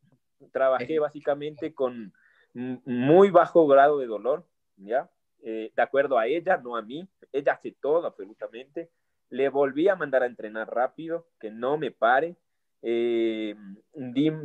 [0.52, 2.12] trabajé básicamente con
[2.54, 4.46] muy bajo grado de dolor,
[4.76, 5.10] ¿ya?
[5.42, 7.08] Eh, de acuerdo a ella, no a mí.
[7.32, 8.90] Ella hace todo absolutamente.
[9.30, 12.36] Le volví a mandar a entrenar rápido, que no me pare.
[12.82, 13.56] Eh,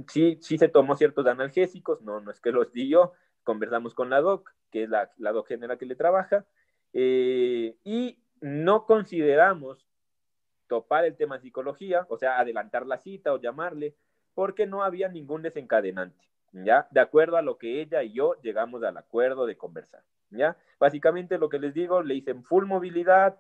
[0.08, 3.14] sí, sí se tomó ciertos analgésicos, no, no es que los di yo.
[3.44, 6.46] Conversamos con la doc, que es la, la doc general que le trabaja,
[6.94, 9.87] eh, y no consideramos
[10.68, 13.96] topar el tema psicología, o sea, adelantar la cita o llamarle,
[14.34, 16.88] porque no había ningún desencadenante, ¿ya?
[16.92, 20.04] De acuerdo a lo que ella y yo llegamos al acuerdo de conversar.
[20.30, 20.58] ¿ya?
[20.80, 23.40] Básicamente lo que les digo, le dicen full movilidad,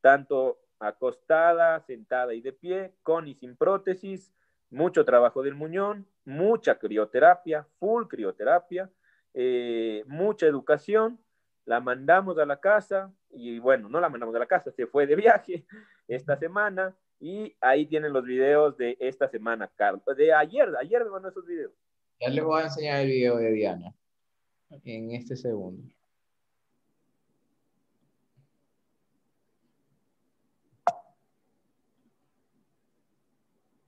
[0.00, 4.34] tanto acostada, sentada y de pie, con y sin prótesis,
[4.70, 8.90] mucho trabajo del muñón, mucha crioterapia, full crioterapia,
[9.34, 11.18] eh, mucha educación,
[11.64, 15.06] la mandamos a la casa y bueno, no la mandamos a la casa, se fue
[15.06, 15.64] de viaje
[16.08, 21.10] esta semana y ahí tienen los videos de esta semana, Carlos, de ayer, ayer me
[21.10, 21.72] mandó esos videos.
[22.20, 23.94] Ya les voy a enseñar el video de Diana
[24.84, 25.82] en este segundo.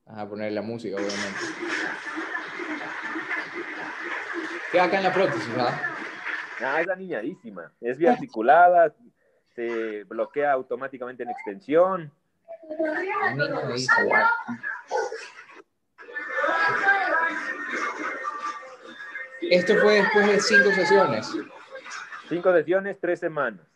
[0.06, 1.40] a poner la música, obviamente.
[4.72, 5.80] Queda acá en la prótesis, ¿verdad?
[6.60, 7.72] Ah, es aniñadísima.
[7.80, 8.94] Es biarticulada,
[9.56, 12.12] se bloquea automáticamente en extensión.
[19.50, 21.32] Esto fue después de cinco sesiones.
[22.28, 23.66] Cinco sesiones, tres semanas.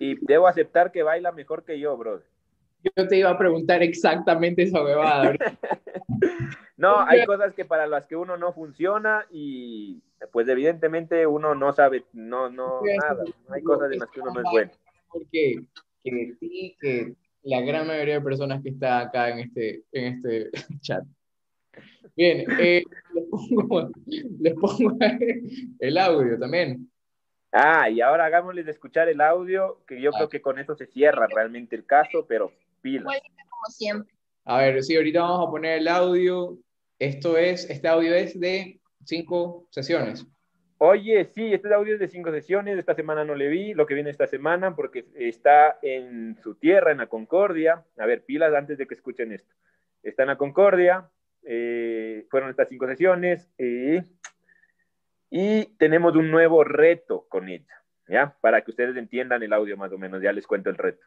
[0.00, 2.26] Y debo aceptar que baila mejor que yo, brother.
[2.82, 5.34] Yo te iba a preguntar exactamente esa bebada.
[6.78, 10.02] no, hay cosas que para las que uno no funciona y
[10.32, 13.24] pues evidentemente uno no sabe, no, no, nada.
[13.50, 14.70] Hay cosas en las que uno no es bueno.
[15.08, 15.60] Porque
[16.02, 20.50] que sí, que la gran mayoría de personas que está acá en este, en este
[20.80, 21.04] chat.
[22.16, 24.96] Bien, eh, les, pongo, les pongo
[25.78, 26.90] el audio también.
[27.52, 30.18] Ah, y ahora hagámosles escuchar el audio, que yo Ah.
[30.18, 33.02] creo que con eso se cierra realmente el caso, pero pilas.
[33.02, 34.14] Igual como siempre.
[34.44, 36.56] A ver, sí, ahorita vamos a poner el audio.
[36.98, 40.26] Esto es, este audio es de cinco sesiones.
[40.78, 43.92] Oye, sí, este audio es de cinco sesiones, esta semana no le vi, lo que
[43.94, 47.84] viene esta semana, porque está en su tierra, en la Concordia.
[47.98, 49.54] A ver, pilas antes de que escuchen esto.
[50.02, 51.10] Está en la Concordia,
[51.42, 54.02] eh, fueron estas cinco sesiones, eh,
[55.30, 58.36] y tenemos un nuevo reto con ella, ¿ya?
[58.40, 61.06] Para que ustedes entiendan el audio más o menos, ya les cuento el reto.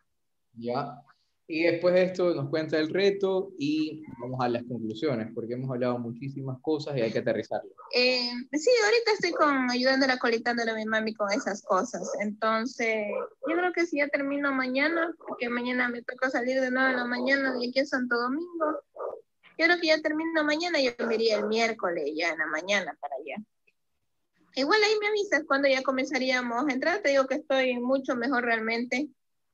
[0.54, 1.02] ¿ya?
[1.46, 5.70] Y después de esto nos cuenta el reto y vamos a las conclusiones, porque hemos
[5.70, 7.70] hablado muchísimas cosas y hay que aterrizarlo.
[7.94, 12.10] Eh, sí, ahorita estoy con ayudándola, colectándole a mi mami con esas cosas.
[12.22, 13.08] Entonces,
[13.48, 16.96] yo creo que si ya termino mañana, porque mañana me toca salir de nuevo en
[16.96, 18.82] la mañana de aquí a Santo Domingo.
[19.58, 22.98] Yo creo que ya termino mañana, yo me iría el miércoles ya en la mañana
[23.02, 23.44] para allá.
[24.56, 27.02] Igual ahí me avisas cuando ya comenzaríamos a entrar.
[27.02, 29.10] Te digo que estoy mucho mejor realmente.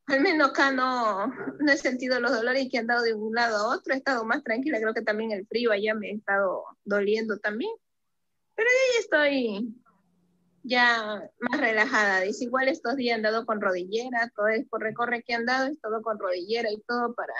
[0.07, 3.57] Al menos acá no, no he sentido los dolores que han dado de un lado
[3.57, 3.93] a otro.
[3.93, 4.79] He estado más tranquila.
[4.79, 7.71] Creo que también el frío allá me ha estado doliendo también.
[8.55, 9.75] Pero ahí estoy
[10.63, 12.21] ya más relajada.
[12.21, 15.67] Dice, igual estos días han dado con rodillera, todo es por recorre que han dado,
[15.67, 17.33] es todo con rodillera y todo para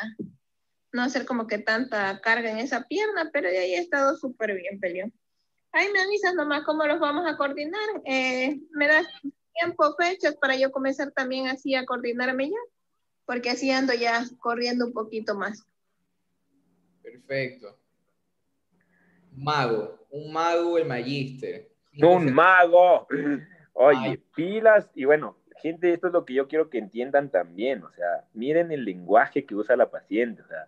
[0.91, 4.55] no hacer como que tanta carga en esa pierna, pero de ahí he estado súper
[4.55, 5.05] bien, peleó.
[5.71, 8.01] Ahí me avisas nomás cómo los vamos a coordinar.
[8.05, 9.05] Eh, me das
[9.53, 12.57] tiempo, fechas para yo comenzar también así a coordinarme ya,
[13.25, 15.65] porque así ando ya corriendo un poquito más.
[17.01, 17.77] Perfecto.
[19.31, 21.69] Mago, un mago, el magíster.
[22.01, 23.07] Un mago.
[23.73, 24.23] Oye, Ay.
[24.35, 24.89] pilas.
[24.95, 27.83] Y bueno, gente, esto es lo que yo quiero que entiendan también.
[27.83, 30.41] O sea, miren el lenguaje que usa la paciente.
[30.41, 30.67] O sea,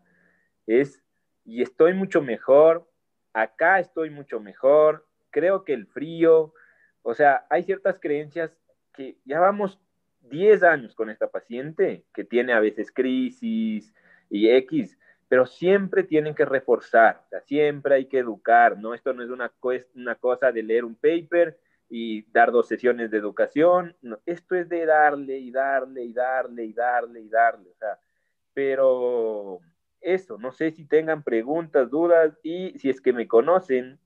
[0.67, 1.01] es,
[1.43, 2.90] y estoy mucho mejor,
[3.33, 6.53] acá estoy mucho mejor, creo que el frío,
[7.01, 8.51] o sea, hay ciertas creencias
[8.93, 9.79] que ya vamos
[10.21, 13.93] 10 años con esta paciente que tiene a veces crisis
[14.29, 14.97] y X,
[15.27, 18.93] pero siempre tienen que reforzar, o sea, siempre hay que educar, ¿no?
[18.93, 19.49] Esto no es una,
[20.15, 21.57] cosa de leer un paper
[21.89, 23.95] y dar dos sesiones de educación,
[24.25, 27.97] esto es de darle y darle y darle y darle y darle, o sea,
[28.53, 29.59] pero
[30.01, 33.99] eso, no sé si tengan preguntas, dudas y si es que me conocen,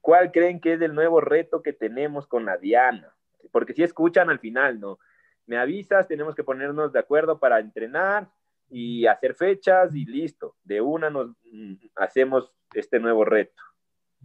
[0.00, 3.14] ¿cuál creen que es el nuevo reto que tenemos con la Diana?
[3.50, 4.98] Porque si escuchan al final, ¿no?
[5.46, 8.28] Me avisas, tenemos que ponernos de acuerdo para entrenar
[8.68, 10.56] y hacer fechas y listo.
[10.64, 13.62] De una nos mm, hacemos este nuevo reto.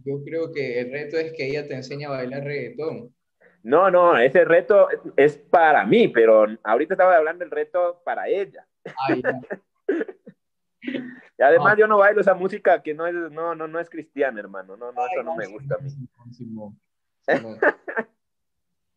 [0.04, 3.14] Yo creo que el reto es que ella te enseñe a bailar reggaetón.
[3.62, 8.66] No, no, ese reto es para mí, pero ahorita estaba hablando del reto para ella.
[9.08, 9.22] Ay.
[10.82, 11.76] Y además Ah.
[11.78, 14.76] yo no bailo esa música que no es, no, no, no es cristiana, hermano.
[14.76, 15.90] No, no, eso no me Ay, gusta a mí.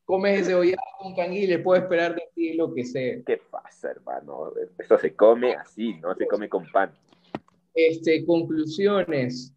[0.05, 3.21] Comes ese cebollado con canguile, puedo esperar de ti lo que sea.
[3.25, 4.51] ¿Qué pasa, hermano?
[4.77, 6.91] Esto se come así, no se come con pan.
[7.73, 9.53] Este, conclusiones.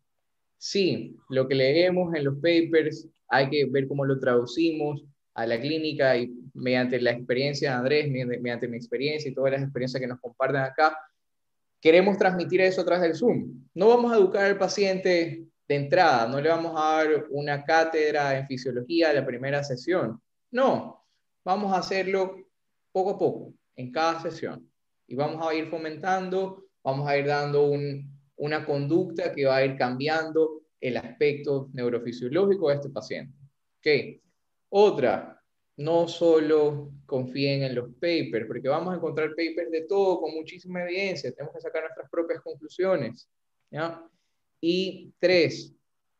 [0.58, 5.60] Sí, lo que leemos en los papers hay que ver cómo lo traducimos a la
[5.60, 10.00] clínica y mediante la experiencia de Andrés, mediante, mediante mi experiencia y todas las experiencias
[10.00, 10.96] que nos comparten acá,
[11.84, 13.62] queremos transmitir eso a través del Zoom.
[13.74, 18.38] No vamos a educar al paciente de entrada, no le vamos a dar una cátedra
[18.38, 20.18] en fisiología a la primera sesión.
[20.50, 21.04] No,
[21.44, 22.36] vamos a hacerlo
[22.90, 24.66] poco a poco, en cada sesión.
[25.06, 29.64] Y vamos a ir fomentando, vamos a ir dando un, una conducta que va a
[29.66, 33.36] ir cambiando el aspecto neurofisiológico de este paciente.
[33.80, 34.22] Ok.
[34.70, 35.33] Otra,
[35.76, 40.82] no solo confíen en los papers, porque vamos a encontrar papers de todo con muchísima
[40.82, 43.28] evidencia, tenemos que sacar nuestras propias conclusiones.
[44.60, 45.74] Y tres,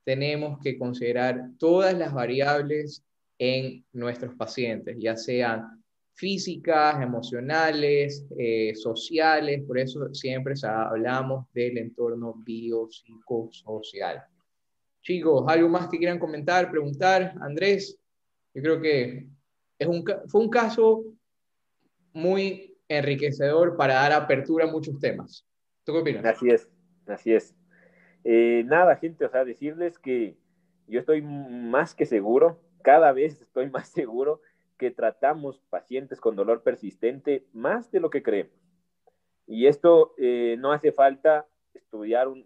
[0.04, 3.02] tenemos que considerar todas las variables
[3.38, 5.82] en nuestros pacientes, ya sean
[6.14, 14.22] físicas, emocionales, eh, sociales, por eso siempre hablamos del entorno biopsicosocial.
[15.02, 17.34] Chicos, ¿algo más que quieran comentar, preguntar?
[17.40, 17.98] Andrés,
[18.54, 19.26] yo creo que
[19.78, 21.04] es un, fue un caso
[22.12, 25.46] muy enriquecedor para dar apertura a muchos temas.
[25.84, 26.24] ¿Tú qué opinas?
[26.24, 26.68] Así es,
[27.06, 27.54] así es.
[28.24, 30.36] Eh, nada, gente, o sea, decirles que
[30.86, 34.40] yo estoy más que seguro, cada vez estoy más seguro
[34.78, 38.52] que tratamos pacientes con dolor persistente más de lo que creemos.
[39.46, 42.44] Y esto eh, no hace falta estudiar, un,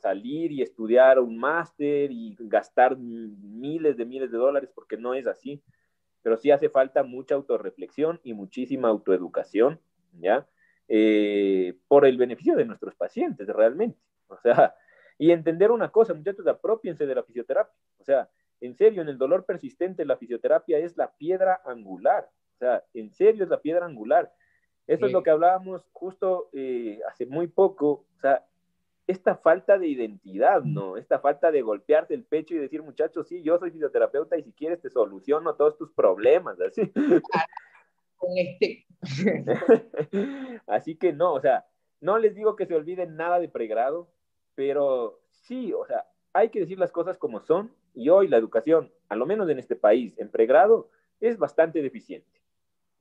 [0.00, 5.26] salir y estudiar un máster y gastar miles de miles de dólares porque no es
[5.26, 5.62] así,
[6.22, 9.80] pero sí hace falta mucha autorreflexión y muchísima autoeducación,
[10.12, 10.46] ¿ya?
[10.92, 13.98] eh, por el beneficio de nuestros pacientes realmente.
[14.26, 14.74] O sea,
[15.18, 17.72] y entender una cosa, muchachos, apropiense de la fisioterapia.
[17.98, 18.28] O sea,
[18.60, 22.28] en serio, en el dolor persistente la fisioterapia es la piedra angular.
[22.54, 24.32] O sea, en serio es la piedra angular.
[24.88, 28.06] Eso es lo que hablábamos justo eh, hace muy poco.
[28.16, 28.44] O sea,
[29.10, 30.96] esta falta de identidad, ¿no?
[30.96, 34.52] Esta falta de golpearse el pecho y decir, muchachos, sí, yo soy fisioterapeuta y si
[34.52, 36.90] quieres te soluciono todos tus problemas, así.
[38.16, 38.86] Con este.
[40.66, 41.66] así que no, o sea,
[42.00, 44.10] no les digo que se olviden nada de pregrado,
[44.54, 48.92] pero sí, o sea, hay que decir las cosas como son y hoy la educación,
[49.08, 52.40] a lo menos en este país, en pregrado, es bastante deficiente.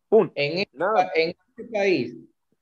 [0.10, 0.34] Punto.
[0.36, 2.18] En, este, en este país,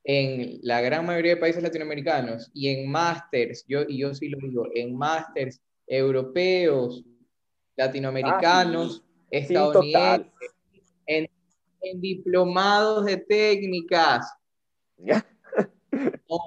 [0.09, 4.38] en la gran mayoría de países latinoamericanos y en másters, yo, y yo sí lo
[4.39, 7.03] digo, en másters europeos,
[7.75, 10.55] latinoamericanos, ah, estadounidenses,
[11.07, 11.27] en,
[11.95, 14.34] diplomados de técnicas.
[16.29, 16.38] No,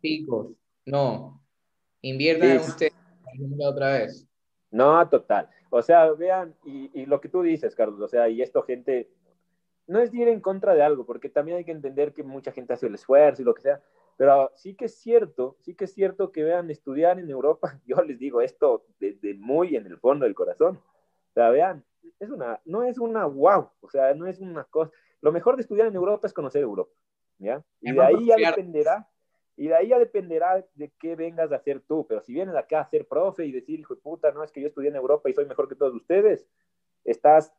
[0.00, 0.54] chicos,
[0.86, 1.42] no.
[2.02, 2.94] Inviertan en ustedes
[3.58, 4.26] otra vez.
[4.70, 5.50] No, total.
[5.70, 9.10] O sea, vean, y, y, lo que tú dices, Carlos, o sea, y esto gente
[9.90, 12.72] no es ir en contra de algo, porque también hay que entender que mucha gente
[12.72, 13.82] hace el esfuerzo y lo que sea,
[14.16, 17.96] pero sí que es cierto, sí que es cierto que vean estudiar en Europa, yo
[18.02, 21.84] les digo esto desde muy en el fondo del corazón, o sea, vean,
[22.20, 24.92] es una, no es una wow, o sea, no es una cosa,
[25.22, 26.92] lo mejor de estudiar en Europa es conocer Europa,
[27.38, 27.60] ¿ya?
[27.80, 29.08] Y de ahí ya dependerá,
[29.56, 32.82] y de ahí ya dependerá de qué vengas a hacer tú, pero si vienes acá
[32.82, 35.28] a ser profe y decir, hijo de puta, no es que yo estudié en Europa
[35.28, 36.46] y soy mejor que todos ustedes,
[37.04, 37.52] estás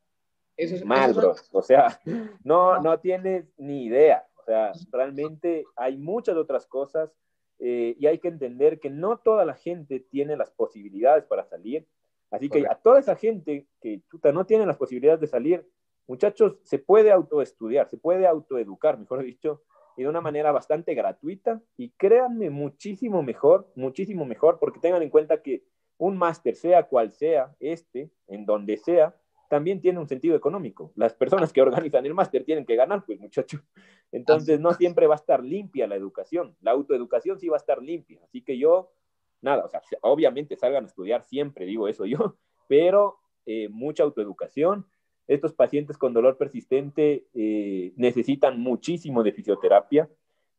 [0.57, 1.35] eso es, mal, bro.
[1.51, 1.99] O sea,
[2.43, 4.25] no, no tienes ni idea.
[4.35, 7.11] O sea, realmente hay muchas otras cosas
[7.59, 11.87] eh, y hay que entender que no toda la gente tiene las posibilidades para salir.
[12.31, 14.01] Así que a toda esa gente que
[14.33, 15.67] no tiene las posibilidades de salir,
[16.07, 19.63] muchachos, se puede autoestudiar, se puede autoeducar, mejor dicho,
[19.97, 21.61] y de una manera bastante gratuita.
[21.77, 25.63] Y créanme, muchísimo mejor, muchísimo mejor, porque tengan en cuenta que
[25.97, 29.15] un máster, sea cual sea este, en donde sea,
[29.51, 30.93] también tiene un sentido económico.
[30.95, 33.61] Las personas que organizan el máster tienen que ganar, pues muchachos.
[34.09, 36.55] Entonces no siempre va a estar limpia la educación.
[36.61, 38.21] La autoeducación sí va a estar limpia.
[38.23, 38.93] Así que yo,
[39.41, 42.37] nada, o sea, obviamente salgan a estudiar siempre, digo eso yo,
[42.69, 44.87] pero eh, mucha autoeducación.
[45.27, 50.09] Estos pacientes con dolor persistente eh, necesitan muchísimo de fisioterapia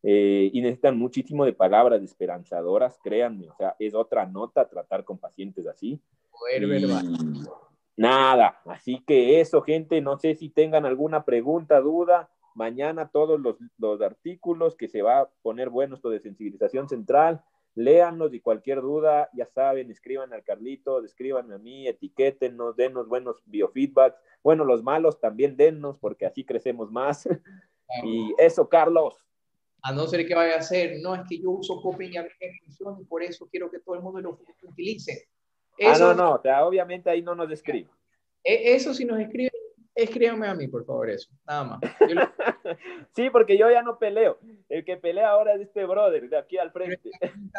[0.02, 3.48] eh, y necesitan muchísimo de palabras esperanzadoras, créanme.
[3.48, 5.98] O sea, es otra nota tratar con pacientes así.
[6.30, 6.66] Poder
[7.96, 12.30] Nada, así que eso, gente, no sé si tengan alguna pregunta, duda.
[12.54, 17.42] Mañana todos los, los artículos que se va a poner bueno esto de sensibilización central,
[17.74, 23.42] léanlos y cualquier duda, ya saben, escriban al Carlito, escriban a mí, etiquétenos, denos buenos
[23.46, 24.18] biofeedbacks.
[24.42, 27.26] Bueno, los malos también dennos, porque así crecemos más.
[28.04, 29.16] y eso, Carlos.
[29.82, 33.04] A no ser que vaya a ser, no, es que yo uso coping y y
[33.04, 35.28] por eso quiero que todo el mundo lo utilice
[35.80, 37.88] ah, no, no, o sea, obviamente ahí no nos escribe.
[38.44, 39.50] E, eso si nos escriben,
[39.94, 41.80] escríbanme a mí, por favor, eso, nada más.
[43.14, 44.38] sí, porque yo ya no peleo.
[44.68, 47.10] El que pelea ahora es este brother, de aquí al frente.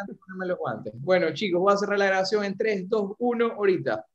[0.94, 4.06] Bueno, chicos, voy a cerrar la grabación en 3, 2, 1, ahorita.